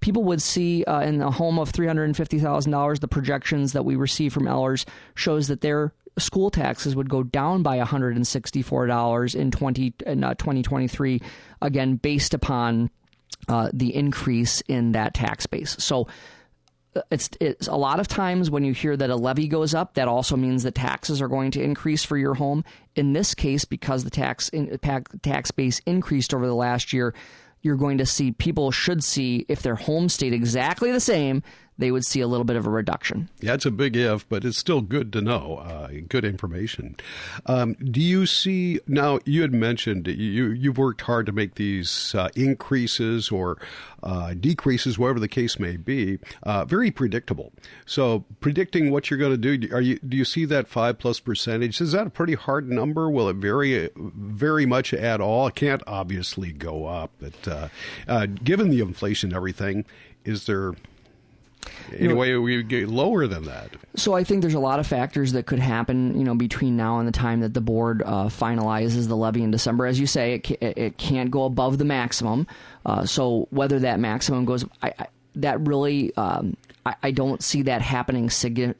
people 0.00 0.24
would 0.24 0.42
see 0.42 0.82
uh, 0.84 1.00
in 1.02 1.18
the 1.18 1.30
home 1.30 1.58
of 1.58 1.72
$350,000, 1.72 3.00
the 3.00 3.08
projections 3.08 3.72
that 3.72 3.84
we 3.84 3.94
receive 3.94 4.32
from 4.32 4.44
Ehlers 4.44 4.84
shows 5.14 5.48
that 5.48 5.60
their 5.60 5.92
school 6.18 6.50
taxes 6.50 6.96
would 6.96 7.08
go 7.08 7.22
down 7.22 7.62
by 7.62 7.78
$164 7.78 9.34
in 9.34 9.50
20 9.50 9.94
in, 10.06 10.24
uh, 10.24 10.34
2023 10.34 11.22
again 11.62 11.96
based 11.96 12.34
upon 12.34 12.90
uh, 13.48 13.70
the 13.72 13.94
increase 13.94 14.60
in 14.62 14.92
that 14.92 15.14
tax 15.14 15.46
base. 15.46 15.76
So 15.78 16.08
it's 17.10 17.30
it's 17.40 17.68
a 17.68 17.76
lot 17.76 18.00
of 18.00 18.08
times 18.08 18.50
when 18.50 18.64
you 18.64 18.72
hear 18.72 18.96
that 18.96 19.10
a 19.10 19.16
levy 19.16 19.48
goes 19.48 19.74
up, 19.74 19.94
that 19.94 20.08
also 20.08 20.36
means 20.36 20.62
that 20.64 20.74
taxes 20.74 21.22
are 21.22 21.28
going 21.28 21.50
to 21.52 21.62
increase 21.62 22.04
for 22.04 22.16
your 22.16 22.34
home. 22.34 22.64
In 22.96 23.12
this 23.12 23.34
case, 23.34 23.64
because 23.64 24.04
the 24.04 24.10
tax 24.10 24.48
in, 24.48 24.78
tax 25.22 25.50
base 25.50 25.80
increased 25.86 26.34
over 26.34 26.46
the 26.46 26.54
last 26.54 26.92
year, 26.92 27.14
you're 27.62 27.76
going 27.76 27.98
to 27.98 28.06
see 28.06 28.32
people 28.32 28.70
should 28.70 29.04
see 29.04 29.44
if 29.48 29.62
their 29.62 29.76
home 29.76 30.08
stayed 30.08 30.32
exactly 30.32 30.90
the 30.90 31.00
same, 31.00 31.42
they 31.80 31.90
would 31.90 32.04
see 32.04 32.20
a 32.20 32.26
little 32.26 32.44
bit 32.44 32.56
of 32.56 32.66
a 32.66 32.70
reduction. 32.70 33.28
Yeah, 33.40 33.54
it's 33.54 33.66
a 33.66 33.70
big 33.70 33.96
if, 33.96 34.28
but 34.28 34.44
it's 34.44 34.58
still 34.58 34.82
good 34.82 35.12
to 35.14 35.20
know, 35.20 35.56
uh, 35.56 35.88
good 36.08 36.24
information. 36.24 36.96
Um, 37.46 37.74
do 37.74 38.00
you 38.00 38.26
see 38.26 38.80
now? 38.86 39.18
You 39.24 39.42
had 39.42 39.52
mentioned 39.52 40.06
you 40.06 40.50
you've 40.50 40.78
worked 40.78 41.00
hard 41.02 41.26
to 41.26 41.32
make 41.32 41.54
these 41.54 42.14
uh, 42.14 42.28
increases 42.36 43.30
or 43.30 43.58
uh, 44.02 44.34
decreases, 44.34 44.98
whatever 44.98 45.20
the 45.20 45.28
case 45.28 45.58
may 45.58 45.76
be, 45.76 46.18
uh, 46.42 46.64
very 46.64 46.90
predictable. 46.90 47.52
So 47.86 48.24
predicting 48.40 48.90
what 48.90 49.10
you're 49.10 49.18
going 49.18 49.40
to 49.40 49.56
do, 49.56 49.74
are 49.74 49.80
you 49.80 49.98
do 50.06 50.16
you 50.16 50.24
see 50.24 50.44
that 50.44 50.68
five 50.68 50.98
plus 50.98 51.18
percentage? 51.18 51.80
Is 51.80 51.92
that 51.92 52.06
a 52.06 52.10
pretty 52.10 52.34
hard 52.34 52.70
number? 52.70 53.10
Will 53.10 53.28
it 53.28 53.36
vary 53.36 53.88
very 53.96 54.66
much 54.66 54.92
at 54.92 55.20
all? 55.20 55.46
It 55.46 55.54
can't 55.54 55.82
obviously 55.86 56.52
go 56.52 56.86
up, 56.86 57.10
but 57.18 57.48
uh, 57.48 57.68
uh, 58.06 58.26
given 58.26 58.68
the 58.68 58.80
inflation 58.80 59.30
and 59.30 59.36
everything, 59.36 59.84
is 60.24 60.46
there 60.46 60.74
Anyway, 61.96 62.34
we 62.34 62.62
get 62.62 62.88
lower 62.88 63.26
than 63.26 63.44
that. 63.44 63.70
So 63.96 64.14
I 64.14 64.24
think 64.24 64.42
there's 64.42 64.54
a 64.54 64.60
lot 64.60 64.78
of 64.78 64.86
factors 64.86 65.32
that 65.32 65.46
could 65.46 65.58
happen, 65.58 66.16
you 66.16 66.24
know, 66.24 66.34
between 66.34 66.76
now 66.76 66.98
and 66.98 67.08
the 67.08 67.12
time 67.12 67.40
that 67.40 67.54
the 67.54 67.60
board 67.60 68.02
uh, 68.02 68.26
finalizes 68.26 69.08
the 69.08 69.16
levy 69.16 69.42
in 69.42 69.50
December. 69.50 69.86
As 69.86 69.98
you 69.98 70.06
say, 70.06 70.34
it, 70.34 70.50
it 70.60 70.98
can't 70.98 71.30
go 71.30 71.44
above 71.44 71.78
the 71.78 71.84
maximum. 71.84 72.46
Uh, 72.86 73.04
so 73.04 73.48
whether 73.50 73.78
that 73.80 74.00
maximum 74.00 74.44
goes, 74.44 74.64
I, 74.82 74.92
I, 74.98 75.06
that 75.36 75.60
really, 75.66 76.14
um, 76.16 76.56
I, 76.86 76.94
I, 77.02 77.10
don't 77.10 77.42
see 77.42 77.62
that 77.62 77.82
happening. 77.82 78.30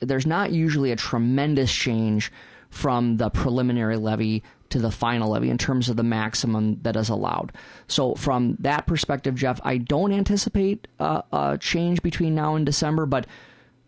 There's 0.01 0.27
not 0.27 0.53
usually 0.53 0.93
a 0.93 0.97
tremendous 0.97 1.73
change 1.73 2.33
from 2.71 3.17
the 3.17 3.31
preliminary 3.31 3.97
levy 3.97 4.43
to 4.71 4.79
the 4.79 4.91
final 4.91 5.31
levy 5.31 5.51
in 5.51 5.59
terms 5.59 5.89
of 5.89 5.97
the 5.97 6.03
maximum 6.03 6.81
that 6.83 6.97
is 6.97 7.09
allowed. 7.09 7.53
So, 7.89 8.15
from 8.15 8.57
that 8.61 8.87
perspective, 8.87 9.35
Jeff, 9.35 9.61
I 9.65 9.79
don't 9.79 10.13
anticipate 10.13 10.89
uh, 10.99 11.23
a 11.33 11.59
change 11.59 12.03
between 12.03 12.35
now 12.35 12.55
and 12.55 12.65
December, 12.65 13.07
but 13.07 13.27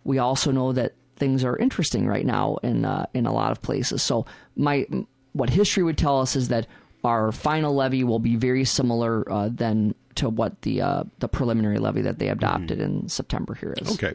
we 0.04 0.18
also 0.18 0.50
know 0.50 0.72
that 0.72 0.94
things 1.16 1.44
are 1.44 1.56
interesting 1.56 2.06
right 2.06 2.26
now 2.26 2.58
in 2.62 2.84
uh, 2.84 3.06
in 3.14 3.26
a 3.26 3.32
lot 3.32 3.52
of 3.52 3.62
places. 3.62 4.02
So, 4.02 4.26
my 4.56 4.86
what 5.32 5.50
history 5.50 5.82
would 5.82 5.98
tell 5.98 6.20
us 6.20 6.36
is 6.36 6.48
that 6.48 6.66
our 7.04 7.32
final 7.32 7.74
levy 7.74 8.04
will 8.04 8.18
be 8.18 8.36
very 8.36 8.64
similar 8.64 9.30
uh, 9.30 9.48
than 9.48 9.94
to 10.16 10.28
what 10.28 10.62
the 10.62 10.80
uh, 10.82 11.04
the 11.18 11.28
preliminary 11.28 11.78
levy 11.78 12.02
that 12.02 12.18
they 12.18 12.28
adopted 12.28 12.78
mm-hmm. 12.78 13.02
in 13.02 13.08
September 13.08 13.54
here 13.54 13.74
is. 13.80 13.92
Okay. 13.92 14.14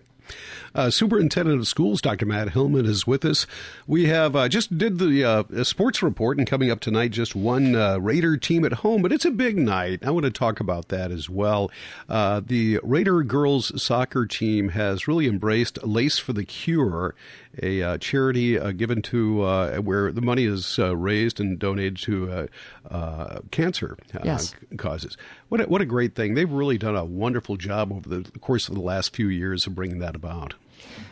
Uh, 0.76 0.90
Superintendent 0.90 1.60
of 1.60 1.68
Schools, 1.68 2.02
Dr. 2.02 2.26
Matt 2.26 2.50
Hillmann, 2.50 2.86
is 2.86 3.08
with 3.08 3.26
us. 3.26 3.48
We 3.88 4.06
have 4.06 4.36
uh, 4.36 4.48
just 4.48 4.78
did 4.78 5.00
the 5.00 5.24
uh, 5.24 5.64
sports 5.64 6.04
report, 6.04 6.38
and 6.38 6.48
coming 6.48 6.70
up 6.70 6.80
tonight, 6.80 7.12
just 7.12 7.36
one 7.36 7.76
uh, 7.76 7.98
Raider 7.98 8.38
team 8.38 8.64
at 8.66 8.74
home, 8.74 9.02
but 9.02 9.12
it's 9.12 9.26
a 9.26 9.32
big 9.32 9.58
night. 9.58 10.06
I 10.06 10.12
want 10.12 10.26
to 10.26 10.32
talk 10.32 10.60
about 10.60 10.90
that 10.90 11.12
as 11.12 11.30
well. 11.30 11.72
Uh, 12.08 12.42
the 12.46 12.80
Raider 12.84 13.24
girls 13.24 13.82
soccer 13.82 14.26
team 14.26 14.70
has 14.70 15.08
really 15.08 15.28
embraced 15.28 15.84
Lace 15.84 16.20
for 16.20 16.34
the 16.34 16.44
Cure, 16.44 17.16
a 17.62 17.82
uh, 17.82 17.98
charity 17.98 18.58
uh, 18.60 18.72
given 18.72 19.02
to 19.02 19.44
uh, 19.44 19.78
where 19.78 20.12
the 20.12 20.22
money 20.22 20.46
is 20.46 20.78
uh, 20.80 20.96
raised 20.96 21.40
and 21.40 21.58
donated 21.58 21.98
to 21.98 22.48
uh, 22.90 23.40
cancer 23.52 23.98
yes. 24.24 24.54
causes. 24.78 25.18
What 25.50 25.62
a, 25.62 25.64
what 25.66 25.82
a 25.82 25.86
great 25.86 26.16
thing! 26.16 26.34
They've 26.34 26.52
really 26.52 26.78
done 26.78 26.96
a 26.96 27.06
wonderful 27.06 27.56
job 27.56 27.92
over 27.94 28.08
the 28.10 28.40
course 28.40 28.68
of 28.68 28.76
the 28.76 28.82
last 28.82 29.16
few 29.16 29.28
years 29.30 29.66
of 29.66 29.76
bringing 29.76 30.00
that 30.00 30.16
about. 30.16 30.56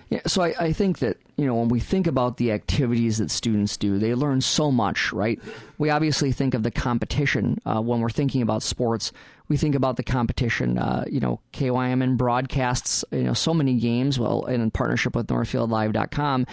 Yeah, 0.09 0.21
so 0.27 0.43
I, 0.43 0.53
I, 0.59 0.73
think 0.73 0.99
that 0.99 1.17
you 1.35 1.45
know 1.45 1.55
when 1.55 1.69
we 1.69 1.79
think 1.79 2.05
about 2.05 2.37
the 2.37 2.51
activities 2.51 3.17
that 3.17 3.31
students 3.31 3.75
do, 3.75 3.97
they 3.97 4.13
learn 4.13 4.41
so 4.41 4.71
much, 4.71 5.11
right? 5.11 5.39
We 5.77 5.89
obviously 5.89 6.31
think 6.31 6.53
of 6.53 6.63
the 6.63 6.69
competition 6.69 7.59
uh, 7.65 7.81
when 7.81 8.01
we're 8.01 8.09
thinking 8.09 8.41
about 8.41 8.61
sports. 8.61 9.11
We 9.47 9.57
think 9.57 9.73
about 9.73 9.97
the 9.97 10.03
competition. 10.03 10.77
Uh, 10.77 11.05
you 11.09 11.19
know, 11.19 11.39
KYMN 11.53 12.17
broadcasts 12.17 13.03
you 13.11 13.23
know 13.23 13.33
so 13.33 13.53
many 13.53 13.75
games, 13.75 14.19
well, 14.19 14.45
in 14.45 14.69
partnership 14.69 15.15
with 15.15 15.27
NorthfieldLive.com, 15.27 16.45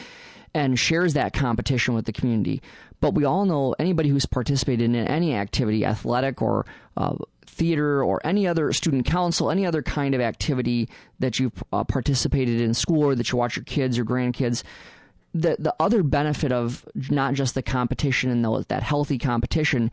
and 0.55 0.79
shares 0.79 1.15
that 1.15 1.33
competition 1.35 1.95
with 1.95 2.07
the 2.07 2.13
community. 2.13 2.63
But 3.01 3.15
we 3.15 3.25
all 3.25 3.45
know 3.45 3.75
anybody 3.79 4.09
who's 4.09 4.27
participated 4.27 4.85
in 4.85 4.95
any 4.95 5.35
activity, 5.35 5.85
athletic 5.85 6.41
or 6.41 6.65
uh, 6.97 7.17
theater 7.53 8.03
or 8.03 8.21
any 8.25 8.47
other 8.47 8.73
student 8.73 9.05
council, 9.05 9.51
any 9.51 9.67
other 9.67 9.83
kind 9.83 10.15
of 10.15 10.21
activity 10.21 10.89
that 11.19 11.39
you've 11.39 11.63
uh, 11.73 11.85
participated 11.85 12.61
in 12.61 12.73
school 12.75 13.05
or 13.05 13.15
that 13.15 13.31
you 13.31 13.39
watch 13.39 13.57
your 13.57 13.65
kids 13.65 13.99
or 13.99 14.05
grandkids, 14.05 14.63
the 15.35 15.57
the 15.59 15.75
other 15.79 16.03
benefit 16.03 16.51
of 16.51 16.87
not 17.11 17.35
just 17.35 17.55
the 17.55 17.63
competition 17.63 18.31
and 18.31 18.45
the, 18.45 18.65
that 18.69 18.83
healthy 18.83 19.19
competition 19.19 19.91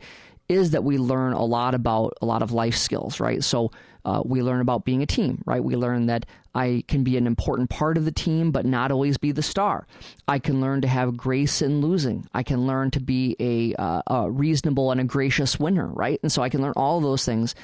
is 0.48 0.72
that 0.72 0.82
we 0.82 0.98
learn 0.98 1.32
a 1.32 1.44
lot 1.44 1.74
about 1.74 2.14
a 2.20 2.26
lot 2.26 2.42
of 2.42 2.50
life 2.50 2.76
skills, 2.76 3.20
right? 3.20 3.44
So 3.44 3.70
uh, 4.04 4.22
we 4.24 4.42
learn 4.42 4.60
about 4.60 4.84
being 4.84 5.02
a 5.02 5.06
team, 5.06 5.42
right? 5.46 5.62
We 5.62 5.76
learn 5.76 6.06
that 6.06 6.26
I 6.54 6.84
can 6.88 7.04
be 7.04 7.16
an 7.16 7.26
important 7.26 7.70
part 7.70 7.96
of 7.96 8.04
the 8.04 8.12
team, 8.12 8.50
but 8.50 8.66
not 8.66 8.90
always 8.90 9.18
be 9.18 9.32
the 9.32 9.42
star. 9.42 9.86
I 10.26 10.38
can 10.38 10.60
learn 10.60 10.80
to 10.80 10.88
have 10.88 11.16
grace 11.16 11.62
in 11.62 11.80
losing. 11.80 12.26
I 12.34 12.42
can 12.42 12.66
learn 12.66 12.90
to 12.92 13.00
be 13.00 13.36
a, 13.38 13.74
uh, 13.80 14.02
a 14.06 14.30
reasonable 14.30 14.90
and 14.90 15.00
a 15.00 15.04
gracious 15.04 15.60
winner, 15.60 15.86
right? 15.86 16.18
And 16.22 16.32
so 16.32 16.42
I 16.42 16.48
can 16.48 16.62
learn 16.62 16.72
all 16.76 17.00
those 17.00 17.24
things. 17.24 17.54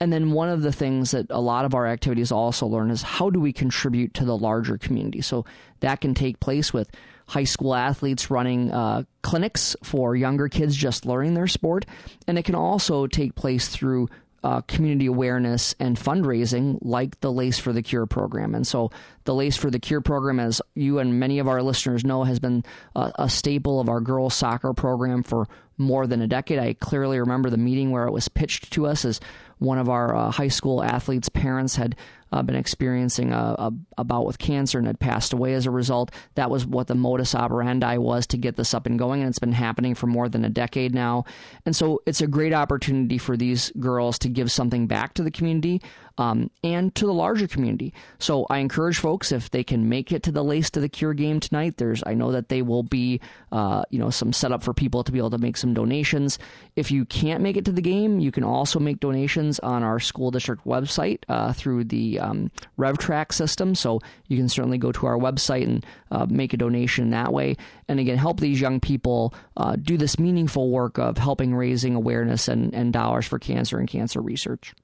And 0.00 0.10
then 0.10 0.30
one 0.30 0.48
of 0.48 0.62
the 0.62 0.72
things 0.72 1.10
that 1.10 1.26
a 1.28 1.40
lot 1.40 1.66
of 1.66 1.74
our 1.74 1.86
activities 1.86 2.32
also 2.32 2.66
learn 2.66 2.90
is 2.90 3.02
how 3.02 3.28
do 3.28 3.38
we 3.38 3.52
contribute 3.52 4.14
to 4.14 4.24
the 4.24 4.36
larger 4.36 4.78
community? 4.78 5.20
So 5.20 5.44
that 5.80 6.00
can 6.00 6.14
take 6.14 6.40
place 6.40 6.72
with 6.72 6.90
high 7.26 7.44
school 7.44 7.74
athletes 7.74 8.30
running 8.30 8.72
uh, 8.72 9.04
clinics 9.22 9.76
for 9.84 10.16
younger 10.16 10.48
kids 10.48 10.74
just 10.74 11.04
learning 11.04 11.34
their 11.34 11.46
sport. 11.46 11.84
And 12.26 12.38
it 12.38 12.44
can 12.44 12.54
also 12.54 13.06
take 13.06 13.34
place 13.34 13.68
through 13.68 14.08
uh, 14.42 14.60
community 14.62 15.06
awareness 15.06 15.74
and 15.78 15.96
fundraising 15.96 16.78
like 16.80 17.20
the 17.20 17.32
Lace 17.32 17.58
for 17.58 17.72
the 17.72 17.82
Cure 17.82 18.06
program. 18.06 18.54
And 18.54 18.66
so, 18.66 18.90
the 19.24 19.34
Lace 19.34 19.56
for 19.56 19.70
the 19.70 19.78
Cure 19.78 20.00
program, 20.00 20.40
as 20.40 20.62
you 20.74 20.98
and 20.98 21.20
many 21.20 21.38
of 21.38 21.48
our 21.48 21.62
listeners 21.62 22.04
know, 22.04 22.24
has 22.24 22.38
been 22.38 22.64
a, 22.96 23.12
a 23.16 23.28
staple 23.28 23.80
of 23.80 23.88
our 23.88 24.00
girls' 24.00 24.34
soccer 24.34 24.72
program 24.72 25.22
for 25.22 25.46
more 25.76 26.06
than 26.06 26.22
a 26.22 26.26
decade. 26.26 26.58
I 26.58 26.74
clearly 26.74 27.18
remember 27.18 27.50
the 27.50 27.56
meeting 27.56 27.90
where 27.90 28.06
it 28.06 28.12
was 28.12 28.28
pitched 28.28 28.72
to 28.72 28.86
us 28.86 29.04
as 29.04 29.20
one 29.58 29.78
of 29.78 29.88
our 29.88 30.16
uh, 30.16 30.30
high 30.30 30.48
school 30.48 30.82
athletes' 30.82 31.28
parents 31.28 31.76
had 31.76 31.96
uh, 32.32 32.42
been 32.42 32.56
experiencing 32.56 33.32
a, 33.32 33.54
a, 33.58 33.72
a, 33.98 34.04
bout 34.04 34.26
with 34.26 34.38
cancer 34.38 34.78
and 34.78 34.86
had 34.86 35.00
passed 35.00 35.32
away 35.32 35.54
as 35.54 35.66
a 35.66 35.70
result. 35.70 36.10
That 36.34 36.50
was 36.50 36.64
what 36.66 36.86
the 36.86 36.94
modus 36.94 37.34
operandi 37.34 37.98
was 37.98 38.26
to 38.28 38.36
get 38.36 38.56
this 38.56 38.74
up 38.74 38.86
and 38.86 38.98
going, 38.98 39.20
and 39.20 39.28
it's 39.28 39.38
been 39.38 39.52
happening 39.52 39.94
for 39.94 40.06
more 40.06 40.28
than 40.28 40.44
a 40.44 40.48
decade 40.48 40.94
now. 40.94 41.24
And 41.66 41.74
so 41.74 42.02
it's 42.06 42.20
a 42.20 42.26
great 42.26 42.52
opportunity 42.52 43.18
for 43.18 43.36
these 43.36 43.70
girls 43.78 44.18
to 44.20 44.28
give 44.28 44.50
something 44.50 44.86
back 44.86 45.14
to 45.14 45.22
the 45.22 45.30
community 45.30 45.82
um, 46.20 46.50
and 46.62 46.94
to 46.94 47.06
the 47.06 47.14
larger 47.14 47.48
community. 47.48 47.94
So 48.18 48.46
I 48.50 48.58
encourage 48.58 48.98
folks 48.98 49.32
if 49.32 49.50
they 49.50 49.64
can 49.64 49.88
make 49.88 50.12
it 50.12 50.22
to 50.24 50.32
the 50.32 50.44
Lace 50.44 50.68
to 50.70 50.80
the 50.80 50.88
Cure 50.88 51.14
game 51.14 51.40
tonight. 51.40 51.78
There's 51.78 52.02
I 52.06 52.12
know 52.12 52.30
that 52.32 52.50
they 52.50 52.60
will 52.60 52.82
be 52.82 53.22
uh, 53.50 53.84
you 53.88 53.98
know 53.98 54.10
some 54.10 54.34
setup 54.34 54.62
for 54.62 54.74
people 54.74 55.02
to 55.02 55.12
be 55.12 55.18
able 55.18 55.30
to 55.30 55.38
make 55.38 55.56
some 55.56 55.72
donations. 55.72 56.38
If 56.76 56.90
you 56.90 57.06
can't 57.06 57.42
make 57.42 57.56
it 57.56 57.64
to 57.64 57.72
the 57.72 57.80
game, 57.80 58.20
you 58.20 58.30
can 58.30 58.44
also 58.44 58.78
make 58.78 59.00
donations 59.00 59.58
on 59.60 59.82
our 59.82 59.98
school 59.98 60.30
district 60.30 60.66
website 60.66 61.20
uh, 61.30 61.54
through 61.54 61.84
the 61.84 62.20
um, 62.20 62.50
RevTrak 62.78 63.32
system. 63.32 63.74
So 63.74 64.00
you 64.28 64.36
can 64.36 64.50
certainly 64.50 64.78
go 64.78 64.92
to 64.92 65.06
our 65.06 65.16
website 65.16 65.64
and 65.64 65.86
uh, 66.10 66.26
make 66.28 66.52
a 66.52 66.58
donation 66.58 67.10
that 67.10 67.32
way. 67.32 67.56
And 67.88 67.98
again, 67.98 68.18
help 68.18 68.40
these 68.40 68.60
young 68.60 68.78
people 68.78 69.32
uh, 69.56 69.76
do 69.76 69.96
this 69.96 70.18
meaningful 70.18 70.70
work 70.70 70.98
of 70.98 71.16
helping 71.16 71.54
raising 71.54 71.94
awareness 71.94 72.46
and, 72.46 72.74
and 72.74 72.92
dollars 72.92 73.26
for 73.26 73.38
cancer 73.38 73.78
and 73.78 73.88
cancer 73.88 74.20
research. 74.20 74.74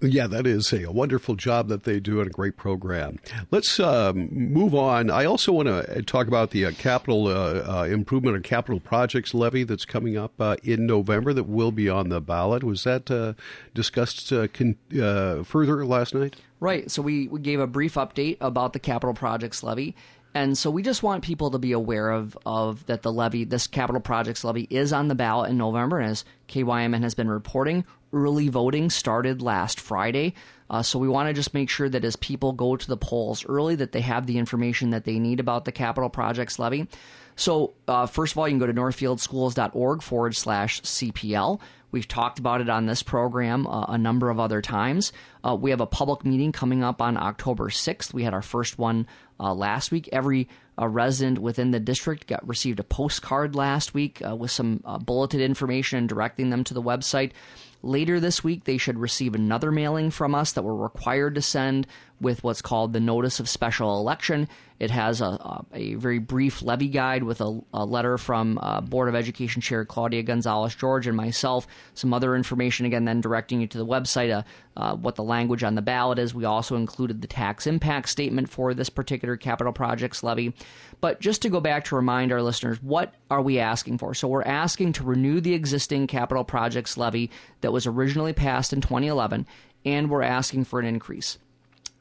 Yeah, 0.00 0.28
that 0.28 0.46
is 0.46 0.72
a, 0.72 0.86
wonderful 0.86 1.34
job 1.34 1.68
that 1.68 1.82
they 1.82 1.98
do 1.98 2.20
and 2.20 2.28
a 2.28 2.32
great 2.32 2.56
program. 2.56 3.18
Let's 3.50 3.80
um, 3.80 4.28
move 4.30 4.74
on. 4.74 5.10
I 5.10 5.24
also 5.24 5.52
want 5.52 5.68
to 5.68 6.02
talk 6.02 6.28
about 6.28 6.50
the 6.50 6.66
uh, 6.66 6.72
capital 6.72 7.26
uh, 7.26 7.80
uh, 7.80 7.84
improvement 7.84 8.36
and 8.36 8.44
capital 8.44 8.78
projects 8.78 9.34
levy 9.34 9.64
that's 9.64 9.84
coming 9.84 10.16
up 10.16 10.32
uh, 10.40 10.56
in 10.62 10.86
November 10.86 11.32
that 11.32 11.44
will 11.44 11.72
be 11.72 11.88
on 11.88 12.10
the 12.10 12.20
ballot. 12.20 12.62
Was 12.62 12.84
that 12.84 13.10
uh, 13.10 13.34
discussed 13.74 14.32
uh, 14.32 14.46
con- 14.48 14.76
further 15.44 15.84
last 15.84 16.14
night? 16.14 16.36
Right. 16.60 16.90
So 16.90 17.02
we, 17.02 17.28
we 17.28 17.40
gave 17.40 17.58
a 17.58 17.66
brief 17.66 17.94
update 17.94 18.36
about 18.40 18.74
the 18.74 18.80
capital 18.80 19.14
projects 19.14 19.62
levy. 19.62 19.96
And 20.34 20.56
so 20.56 20.70
we 20.70 20.82
just 20.82 21.02
want 21.02 21.24
people 21.24 21.50
to 21.50 21.58
be 21.58 21.72
aware 21.72 22.10
of, 22.10 22.36
of 22.44 22.86
that 22.86 23.02
the 23.02 23.12
levy, 23.12 23.44
this 23.44 23.66
capital 23.66 24.00
projects 24.00 24.44
levy, 24.44 24.66
is 24.70 24.92
on 24.92 25.08
the 25.08 25.14
ballot 25.14 25.50
in 25.50 25.58
November. 25.58 25.98
And 25.98 26.10
as 26.10 26.24
KYMN 26.48 27.02
has 27.02 27.14
been 27.14 27.28
reporting, 27.28 27.84
early 28.12 28.48
voting 28.48 28.90
started 28.90 29.42
last 29.42 29.80
Friday. 29.80 30.34
Uh, 30.70 30.82
so 30.82 30.98
we 30.98 31.08
want 31.08 31.28
to 31.28 31.32
just 31.32 31.54
make 31.54 31.70
sure 31.70 31.88
that 31.88 32.04
as 32.04 32.16
people 32.16 32.52
go 32.52 32.76
to 32.76 32.86
the 32.86 32.96
polls 32.96 33.44
early, 33.46 33.74
that 33.74 33.92
they 33.92 34.00
have 34.00 34.26
the 34.26 34.38
information 34.38 34.90
that 34.90 35.04
they 35.04 35.18
need 35.18 35.40
about 35.40 35.64
the 35.64 35.72
capital 35.72 36.10
projects 36.10 36.58
levy. 36.58 36.86
So 37.36 37.74
uh, 37.86 38.06
first 38.06 38.32
of 38.32 38.38
all, 38.38 38.48
you 38.48 38.52
can 38.52 38.58
go 38.58 38.66
to 38.66 38.74
northfieldschools.org 38.74 40.02
forward 40.02 40.36
slash 40.36 40.82
CPL. 40.82 41.60
We've 41.90 42.08
talked 42.08 42.38
about 42.38 42.60
it 42.60 42.68
on 42.68 42.84
this 42.84 43.02
program 43.02 43.66
uh, 43.66 43.84
a 43.84 43.96
number 43.96 44.28
of 44.28 44.38
other 44.38 44.60
times. 44.60 45.12
Uh, 45.42 45.54
we 45.54 45.70
have 45.70 45.80
a 45.80 45.86
public 45.86 46.24
meeting 46.24 46.52
coming 46.52 46.82
up 46.82 47.00
on 47.00 47.16
October 47.16 47.70
6th. 47.70 48.12
We 48.12 48.24
had 48.24 48.34
our 48.34 48.42
first 48.42 48.78
one 48.78 49.06
uh, 49.40 49.54
last 49.54 49.90
week. 49.90 50.08
Every 50.12 50.48
uh, 50.78 50.86
resident 50.88 51.38
within 51.38 51.70
the 51.70 51.80
district 51.80 52.26
got 52.26 52.46
received 52.46 52.80
a 52.80 52.84
postcard 52.84 53.54
last 53.54 53.94
week 53.94 54.20
with 54.36 54.50
some 54.50 54.82
bulleted 55.04 55.40
information 55.40 56.06
directing 56.06 56.50
them 56.50 56.64
to 56.64 56.74
the 56.74 56.82
website. 56.82 57.30
Later 57.82 58.18
this 58.18 58.42
week, 58.42 58.64
they 58.64 58.76
should 58.76 58.98
receive 58.98 59.34
another 59.34 59.70
mailing 59.70 60.10
from 60.10 60.34
us 60.34 60.52
that 60.52 60.62
we're 60.62 60.74
required 60.74 61.36
to 61.36 61.42
send 61.42 61.86
with 62.20 62.42
what's 62.42 62.62
called 62.62 62.92
the 62.92 63.00
Notice 63.00 63.40
of 63.40 63.48
Special 63.48 63.98
Election. 63.98 64.48
It 64.78 64.90
has 64.92 65.20
a, 65.20 65.64
a, 65.72 65.94
very 65.94 66.20
brief 66.20 66.62
levy 66.62 66.88
guide 66.88 67.24
with 67.24 67.40
a, 67.40 67.60
a 67.74 67.84
letter 67.84 68.16
from 68.16 68.58
uh, 68.62 68.80
Board 68.80 69.08
of 69.08 69.16
Education 69.16 69.60
Chair 69.60 69.84
Claudia 69.84 70.22
Gonzalez 70.22 70.74
George 70.74 71.08
and 71.08 71.16
myself, 71.16 71.66
some 71.94 72.14
other 72.14 72.36
information, 72.36 72.86
again, 72.86 73.04
then 73.04 73.20
directing 73.20 73.60
you 73.60 73.66
to 73.66 73.78
the 73.78 73.86
website, 73.86 74.32
uh, 74.32 74.42
uh, 74.76 74.94
what 74.94 75.16
the 75.16 75.24
language 75.24 75.64
on 75.64 75.74
the 75.74 75.82
ballot 75.82 76.20
is. 76.20 76.32
We 76.32 76.44
also 76.44 76.76
included 76.76 77.20
the 77.20 77.26
tax 77.26 77.66
impact 77.66 78.08
statement 78.08 78.48
for 78.48 78.72
this 78.72 78.88
particular 78.88 79.36
capital 79.36 79.72
projects 79.72 80.22
levy. 80.22 80.54
But 81.00 81.20
just 81.20 81.42
to 81.42 81.48
go 81.48 81.60
back 81.60 81.84
to 81.86 81.96
remind 81.96 82.30
our 82.30 82.42
listeners, 82.42 82.80
what 82.80 83.14
are 83.30 83.42
we 83.42 83.58
asking 83.58 83.98
for? 83.98 84.14
So 84.14 84.28
we're 84.28 84.42
asking 84.42 84.92
to 84.94 85.04
renew 85.04 85.40
the 85.40 85.54
existing 85.54 86.06
capital 86.06 86.44
projects 86.44 86.96
levy 86.96 87.32
that 87.62 87.72
was 87.72 87.86
originally 87.86 88.32
passed 88.32 88.72
in 88.72 88.80
2011, 88.80 89.44
and 89.84 90.08
we're 90.08 90.22
asking 90.22 90.64
for 90.64 90.78
an 90.78 90.86
increase. 90.86 91.38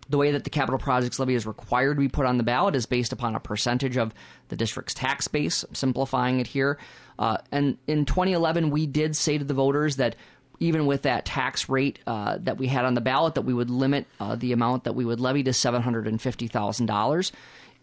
The 0.10 0.18
way 0.18 0.32
that 0.32 0.44
the 0.44 0.50
capital 0.50 0.80
projects 0.80 1.20
levy 1.20 1.36
is 1.36 1.46
required 1.46 1.96
to 1.96 2.02
be 2.02 2.08
put 2.08 2.26
on 2.26 2.38
the 2.38 2.44
ballot 2.44 2.76
is 2.76 2.86
based 2.86 3.12
upon 3.12 3.36
a 3.36 3.40
percentage 3.40 3.98
of 3.98 4.14
the 4.48 4.56
district's 4.56 4.94
tax 4.94 5.28
base. 5.28 5.64
I'm 5.64 5.76
simplifying 5.76 6.40
it 6.40 6.48
here. 6.48 6.78
Uh, 7.20 7.38
and 7.52 7.78
in 7.88 8.06
2011, 8.06 8.70
we 8.70 8.86
did 8.86 9.16
say 9.16 9.38
to 9.38 9.44
the 9.44 9.54
voters 9.54 9.98
that 9.98 10.16
even 10.60 10.86
with 10.86 11.04
that 11.04 11.26
tax 11.26 11.70
rate 11.70 12.00
uh, 12.08 12.38
that 12.42 12.58
we 12.58 12.68
had 12.68 12.86
on 12.86 12.94
the 12.94 13.02
ballot, 13.02 13.36
that 13.36 13.42
we 13.42 13.54
would 13.54 13.70
limit 13.70 14.08
uh, 14.20 14.36
the 14.36 14.54
amount 14.54 14.86
that 14.86 14.94
we 14.94 15.06
would 15.06 15.20
levy 15.20 15.44
to 15.44 15.52
$750,000. 15.52 17.32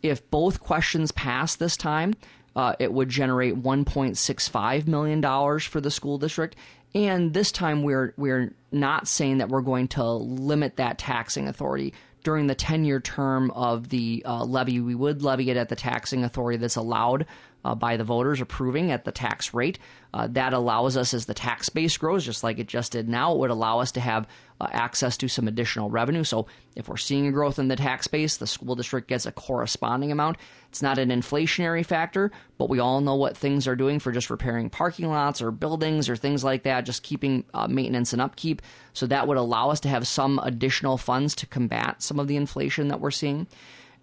If 0.03 0.31
both 0.31 0.61
questions 0.61 1.13
pass 1.13 1.57
this 1.57 1.77
time, 1.77 2.15
uh, 2.57 2.75
it 2.79 2.93
would 2.93 3.09
generate 3.09 3.63
1.65 3.63 4.87
million 4.87 5.21
dollars 5.21 5.65
for 5.65 5.81
the 5.81 5.91
school 5.91 6.19
district. 6.19 6.57
And 6.95 7.35
this 7.35 7.51
time, 7.51 7.83
we're 7.83 8.15
we're 8.17 8.55
not 8.71 9.09
saying 9.09 9.39
that 9.39 9.49
we're 9.49 9.63
going 9.63 9.89
to 9.89 10.05
limit 10.05 10.77
that 10.77 10.99
taxing 10.99 11.49
authority 11.49 11.93
during 12.25 12.49
the 12.49 12.55
10 12.55 12.85
year 12.85 12.99
term 12.99 13.53
of 13.53 13.89
the 13.91 14.23
uh, 14.27 14.45
levy. 14.45 14.81
We 14.81 14.97
would 14.97 15.23
levy 15.23 15.51
it 15.51 15.57
at 15.57 15.69
the 15.69 15.77
taxing 15.77 16.25
authority 16.25 16.59
that's 16.59 16.77
allowed 16.77 17.27
uh, 17.65 17.75
by 17.75 17.97
the 17.97 18.05
voters 18.05 18.41
approving 18.41 18.91
at 18.91 19.05
the 19.05 19.13
tax 19.13 19.55
rate. 19.55 19.79
Uh, 20.13 20.29
that 20.31 20.53
allows 20.53 20.97
us, 20.97 21.13
as 21.13 21.27
the 21.27 21.35
tax 21.35 21.69
base 21.69 21.97
grows, 21.97 22.25
just 22.25 22.45
like 22.45 22.59
it 22.59 22.69
just 22.69 22.93
did 22.93 23.09
now, 23.09 23.33
it 23.33 23.39
would 23.39 23.51
allow 23.51 23.81
us 23.81 23.91
to 23.91 24.01
have 24.01 24.29
uh, 24.61 24.69
access 24.71 25.17
to 25.17 25.27
some 25.27 25.49
additional 25.49 25.91
revenue. 25.91 26.23
So 26.23 26.47
if 26.77 26.89
we're 26.89 26.97
seeing 26.97 27.27
a 27.27 27.33
growth 27.33 27.59
in 27.59 27.67
the 27.67 27.75
tax 27.75 28.07
base, 28.07 28.37
the 28.37 28.47
school 28.47 28.77
district 28.77 29.09
gets 29.09 29.27
a 29.27 29.33
corresponding 29.33 30.13
amount. 30.13 30.37
It's 30.69 30.83
not 30.83 30.99
an 30.99 31.09
inflationary 31.09 31.85
factor, 31.85 32.31
but 32.59 32.69
we 32.69 32.79
all 32.79 33.01
know 33.01 33.17
what 33.17 33.37
things 33.37 33.67
are 33.67 33.75
doing 33.75 33.99
for 33.99 34.13
just 34.13 34.31
repairing 34.31 34.71
parking 34.71 35.09
lots 35.09 35.43
or 35.43 35.51
buildings 35.51 36.09
or 36.09 36.15
things 36.15 36.45
like 36.45 36.63
that, 36.63 36.87
just 36.87 37.03
keeping 37.03 37.45
uh, 37.53 37.67
maintenance 37.67 38.13
and 38.13 38.23
upkeep. 38.23 38.63
So 38.93 39.07
that 39.07 39.27
would 39.27 39.37
allow 39.37 39.71
us 39.71 39.81
to 39.81 39.89
have 39.89 40.07
some 40.07 40.39
additional 40.45 40.97
funds 40.97 41.35
to 41.37 41.47
combat 41.47 42.03
some 42.03 42.21
of 42.21 42.29
the 42.29 42.37
inflation 42.37 42.89
that 42.89 43.01
we're 43.01 43.11
seeing. 43.11 43.49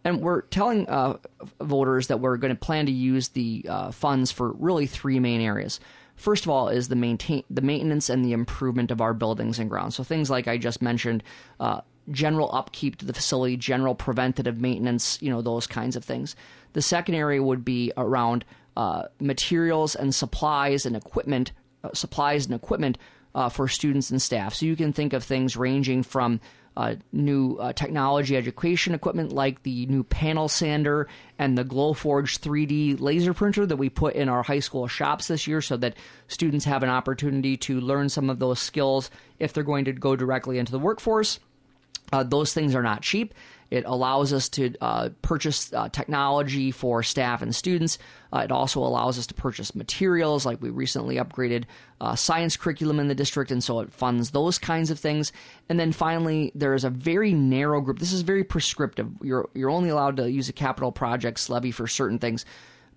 And 0.04 0.22
we're 0.22 0.42
telling 0.42 0.88
uh, 0.88 1.18
voters 1.60 2.08
that 2.08 2.20
we're 2.20 2.38
going 2.38 2.54
to 2.54 2.60
plan 2.60 2.88
to 2.88 2.92
use 2.92 3.30
the 3.30 3.66
uh, 3.70 3.92
funds 3.92 4.32
for 4.32 4.52
really 4.54 4.88
three 4.88 5.20
main 5.20 5.42
areas. 5.42 5.80
First 6.16 6.46
of 6.46 6.50
all, 6.50 6.70
is 6.70 6.88
the 6.88 6.96
maintain 6.96 7.44
the 7.50 7.62
maintenance 7.62 8.10
and 8.10 8.24
the 8.24 8.34
improvement 8.34 8.92
of 8.92 9.02
our 9.02 9.14
buildings 9.14 9.60
and 9.60 9.70
grounds. 9.70 9.96
So 9.96 10.04
things 10.04 10.30
like 10.30 10.48
I 10.48 10.58
just 10.58 10.82
mentioned, 10.82 11.24
uh, 11.60 11.82
general 12.10 12.54
upkeep 12.54 12.98
to 12.98 13.06
the 13.06 13.14
facility, 13.14 13.58
general 13.58 13.96
preventative 13.96 14.60
maintenance, 14.60 15.22
you 15.22 15.30
know 15.30 15.42
those 15.42 15.68
kinds 15.68 15.96
of 15.96 16.04
things. 16.04 16.36
The 16.74 16.82
second 16.82 17.16
area 17.16 17.42
would 17.42 17.66
be 17.66 17.92
around 17.98 18.46
uh, 18.78 19.04
materials 19.20 19.96
and 19.96 20.14
supplies 20.14 20.86
and 20.86 20.96
equipment, 20.96 21.52
uh, 21.84 21.90
supplies 21.94 22.46
and 22.46 22.56
equipment 22.56 22.98
uh, 23.36 23.50
for 23.50 23.68
students 23.68 24.10
and 24.12 24.22
staff. 24.22 24.54
So 24.54 24.66
you 24.66 24.76
can 24.76 24.94
think 24.94 25.14
of 25.14 25.24
things 25.24 25.58
ranging 25.58 26.04
from 26.04 26.40
uh, 26.78 26.96
new 27.12 27.58
uh, 27.58 27.74
technology 27.74 28.38
education 28.38 28.94
equipment 28.94 29.32
like 29.32 29.64
the 29.64 29.86
new 29.88 30.04
panel 30.04 30.48
sander 30.48 31.08
and 31.38 31.58
the 31.58 31.66
Glowforge 31.66 32.40
3D 32.40 33.00
laser 33.00 33.34
printer 33.34 33.66
that 33.66 33.76
we 33.76 33.90
put 33.90 34.16
in 34.16 34.30
our 34.30 34.44
high 34.44 34.60
school 34.60 34.88
shops 34.88 35.28
this 35.28 35.48
year 35.48 35.62
so 35.62 35.76
that 35.78 35.96
students 36.28 36.66
have 36.66 36.84
an 36.84 36.90
opportunity 36.90 37.58
to 37.58 37.82
learn 37.82 38.10
some 38.10 38.30
of 38.30 38.40
those 38.40 38.60
skills 38.60 39.10
if 39.40 39.52
they're 39.54 39.64
going 39.64 39.86
to 39.86 39.92
go 39.92 40.16
directly 40.16 40.58
into 40.58 40.72
the 40.72 40.80
workforce. 40.80 41.40
Uh, 42.14 42.24
those 42.24 42.54
things 42.54 42.76
are 42.76 42.84
not 42.84 43.02
cheap. 43.02 43.34
It 43.72 43.86
allows 43.86 44.34
us 44.34 44.50
to 44.50 44.76
uh, 44.82 45.10
purchase 45.22 45.72
uh, 45.72 45.88
technology 45.88 46.72
for 46.72 47.02
staff 47.04 47.42
and 47.42 47.56
students. 47.56 47.98
Uh, 48.34 48.40
it 48.40 48.52
also 48.52 48.82
allows 48.82 49.18
us 49.18 49.26
to 49.28 49.34
purchase 49.34 49.74
materials, 49.74 50.46
like 50.46 50.62
we 50.62 50.70
recently 50.70 51.16
upgraded 51.16 51.64
uh, 52.02 52.16
science 52.16 52.58
curriculum 52.58 53.00
in 53.00 53.08
the 53.08 53.16
district, 53.16 53.50
and 53.50 53.64
so 53.64 53.80
it 53.80 53.94
funds 53.94 54.32
those 54.32 54.60
kinds 54.60 54.92
of 54.92 55.00
things. 55.00 55.32
And 55.70 55.80
then 55.80 55.94
finally, 55.94 56.52
there 56.54 56.74
is 56.74 56.84
a 56.84 56.90
very 56.90 57.34
narrow 57.34 57.80
group. 57.80 58.00
This 58.00 58.12
is 58.12 58.22
very 58.22 58.44
prescriptive. 58.44 59.10
You're 59.24 59.50
you're 59.54 59.70
only 59.70 59.90
allowed 59.90 60.18
to 60.18 60.30
use 60.30 60.50
a 60.50 60.54
capital 60.54 60.92
projects 60.92 61.50
levy 61.50 61.72
for 61.72 61.88
certain 61.88 62.20
things, 62.20 62.46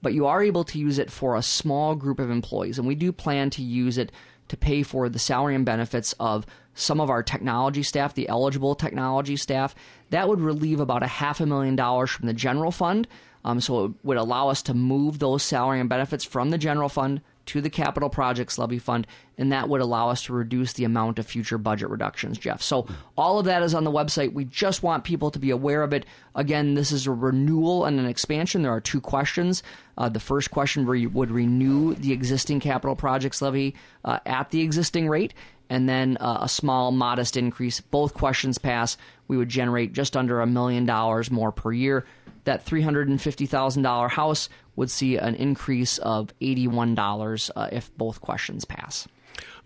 but 0.02 0.12
you 0.12 0.26
are 0.26 0.42
able 0.42 0.64
to 0.64 0.78
use 0.78 0.98
it 0.98 1.10
for 1.10 1.36
a 1.36 1.42
small 1.42 1.94
group 1.94 2.18
of 2.18 2.30
employees, 2.30 2.78
and 2.78 2.88
we 2.88 2.96
do 2.96 3.12
plan 3.12 3.48
to 3.50 3.62
use 3.62 3.96
it 3.96 4.10
to 4.48 4.56
pay 4.56 4.82
for 4.82 5.08
the 5.08 5.18
salary 5.18 5.54
and 5.54 5.64
benefits 5.64 6.14
of 6.20 6.46
some 6.74 7.00
of 7.00 7.10
our 7.10 7.22
technology 7.22 7.82
staff, 7.82 8.14
the 8.14 8.28
eligible 8.28 8.74
technology 8.74 9.36
staff. 9.36 9.74
That 10.10 10.28
would 10.28 10.40
relieve 10.40 10.80
about 10.80 11.02
a 11.02 11.08
half 11.08 11.40
a 11.40 11.46
million 11.46 11.76
dollars 11.76 12.10
from 12.10 12.26
the 12.26 12.34
general 12.34 12.70
fund. 12.70 13.06
Um, 13.44 13.60
so 13.60 13.84
it 13.84 13.92
would 14.02 14.16
allow 14.16 14.48
us 14.48 14.62
to 14.62 14.74
move 14.74 15.18
those 15.18 15.42
salary 15.42 15.80
and 15.80 15.88
benefits 15.88 16.24
from 16.24 16.50
the 16.50 16.58
general 16.58 16.88
fund 16.88 17.20
to 17.46 17.60
the 17.60 17.70
capital 17.70 18.08
projects 18.08 18.58
levy 18.58 18.78
fund, 18.78 19.06
and 19.36 19.52
that 19.52 19.68
would 19.68 19.80
allow 19.80 20.08
us 20.08 20.22
to 20.24 20.32
reduce 20.32 20.72
the 20.72 20.84
amount 20.84 21.18
of 21.18 21.26
future 21.26 21.58
budget 21.58 21.90
reductions, 21.90 22.38
Jeff. 22.38 22.62
So 22.62 22.86
all 23.16 23.38
of 23.38 23.46
that 23.46 23.62
is 23.62 23.74
on 23.74 23.84
the 23.84 23.90
website. 23.90 24.32
We 24.32 24.44
just 24.44 24.82
want 24.82 25.04
people 25.04 25.30
to 25.30 25.38
be 25.38 25.50
aware 25.50 25.82
of 25.82 25.92
it. 25.92 26.06
Again, 26.34 26.74
this 26.74 26.92
is 26.92 27.06
a 27.06 27.12
renewal 27.12 27.84
and 27.84 27.98
an 27.98 28.06
expansion. 28.06 28.62
There 28.62 28.72
are 28.72 28.80
two 28.80 29.00
questions. 29.00 29.62
Uh, 29.96 30.08
the 30.08 30.20
first 30.20 30.50
question 30.50 30.86
you 30.94 31.08
would 31.10 31.30
renew 31.30 31.94
the 31.94 32.12
existing 32.12 32.60
capital 32.60 32.96
projects 32.96 33.40
levy 33.42 33.74
uh, 34.04 34.18
at 34.26 34.50
the 34.50 34.60
existing 34.60 35.08
rate, 35.08 35.34
and 35.70 35.88
then 35.88 36.16
uh, 36.20 36.38
a 36.42 36.48
small, 36.48 36.92
modest 36.92 37.36
increase. 37.36 37.80
Both 37.80 38.14
questions 38.14 38.58
pass. 38.58 38.96
We 39.28 39.36
would 39.36 39.48
generate 39.48 39.92
just 39.92 40.16
under 40.16 40.40
a 40.40 40.46
million 40.46 40.84
dollars 40.84 41.30
more 41.30 41.52
per 41.52 41.72
year. 41.72 42.04
That 42.44 42.64
$350,000 42.66 44.10
house 44.10 44.48
would 44.76 44.90
see 44.90 45.16
an 45.16 45.34
increase 45.34 45.98
of 45.98 46.32
$81 46.40 47.50
uh, 47.56 47.68
if 47.72 47.94
both 47.96 48.20
questions 48.20 48.64
pass. 48.64 49.08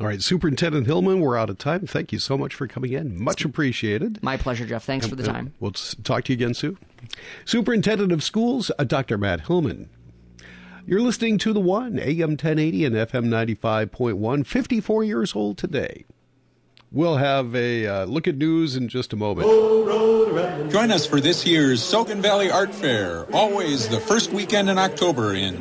All 0.01 0.07
right, 0.07 0.23
Superintendent 0.23 0.87
Hillmann, 0.87 1.21
we're 1.21 1.37
out 1.37 1.51
of 1.51 1.59
time. 1.59 1.87
Thank 1.87 2.13
you 2.13 2.21
so 2.21 2.39
much 2.39 2.55
for 2.55 2.69
coming 2.69 2.93
in. 2.93 3.21
Much 3.21 3.45
appreciated. 3.45 4.23
My 4.23 4.37
pleasure, 4.37 4.65
Jeff. 4.65 4.85
Thanks 4.85 5.09
for 5.09 5.17
the 5.17 5.25
time. 5.25 5.55
We'll 5.59 5.73
talk 5.73 6.25
to 6.25 6.33
you 6.33 6.37
again, 6.37 6.55
soon. 6.55 6.79
Superintendent 7.45 8.13
of 8.13 8.23
Schools, 8.23 8.71
uh, 8.79 8.85
Dr. 8.85 9.19
Matt 9.19 9.47
Hillmann. 9.47 9.89
You're 10.87 11.03
listening 11.03 11.37
to 11.39 11.53
The 11.53 11.61
One, 11.61 11.99
AM 11.99 12.31
1080 12.31 12.85
and 12.85 12.95
FM 12.95 13.27
95.1, 13.27 14.47
54 14.47 15.05
years 15.05 15.35
old 15.35 15.59
today. 15.59 16.05
We'll 16.91 17.19
have 17.19 17.55
a 17.55 17.87
uh, 17.87 18.05
look 18.07 18.27
at 18.29 18.37
news 18.37 18.75
in 18.75 18.89
just 18.89 19.13
a 19.13 19.17
moment. 19.17 19.47
Join 20.71 20.91
us 20.91 21.05
for 21.05 21.21
this 21.21 21.47
year's 21.47 21.83
Sogn 21.83 22.21
Valley 22.21 22.51
Art 22.51 22.75
Fair, 22.75 23.27
always 23.35 23.89
the 23.89 24.01
first 24.01 24.33
weekend 24.33 24.71
in 24.71 24.79
October 24.79 25.35
in 25.35 25.57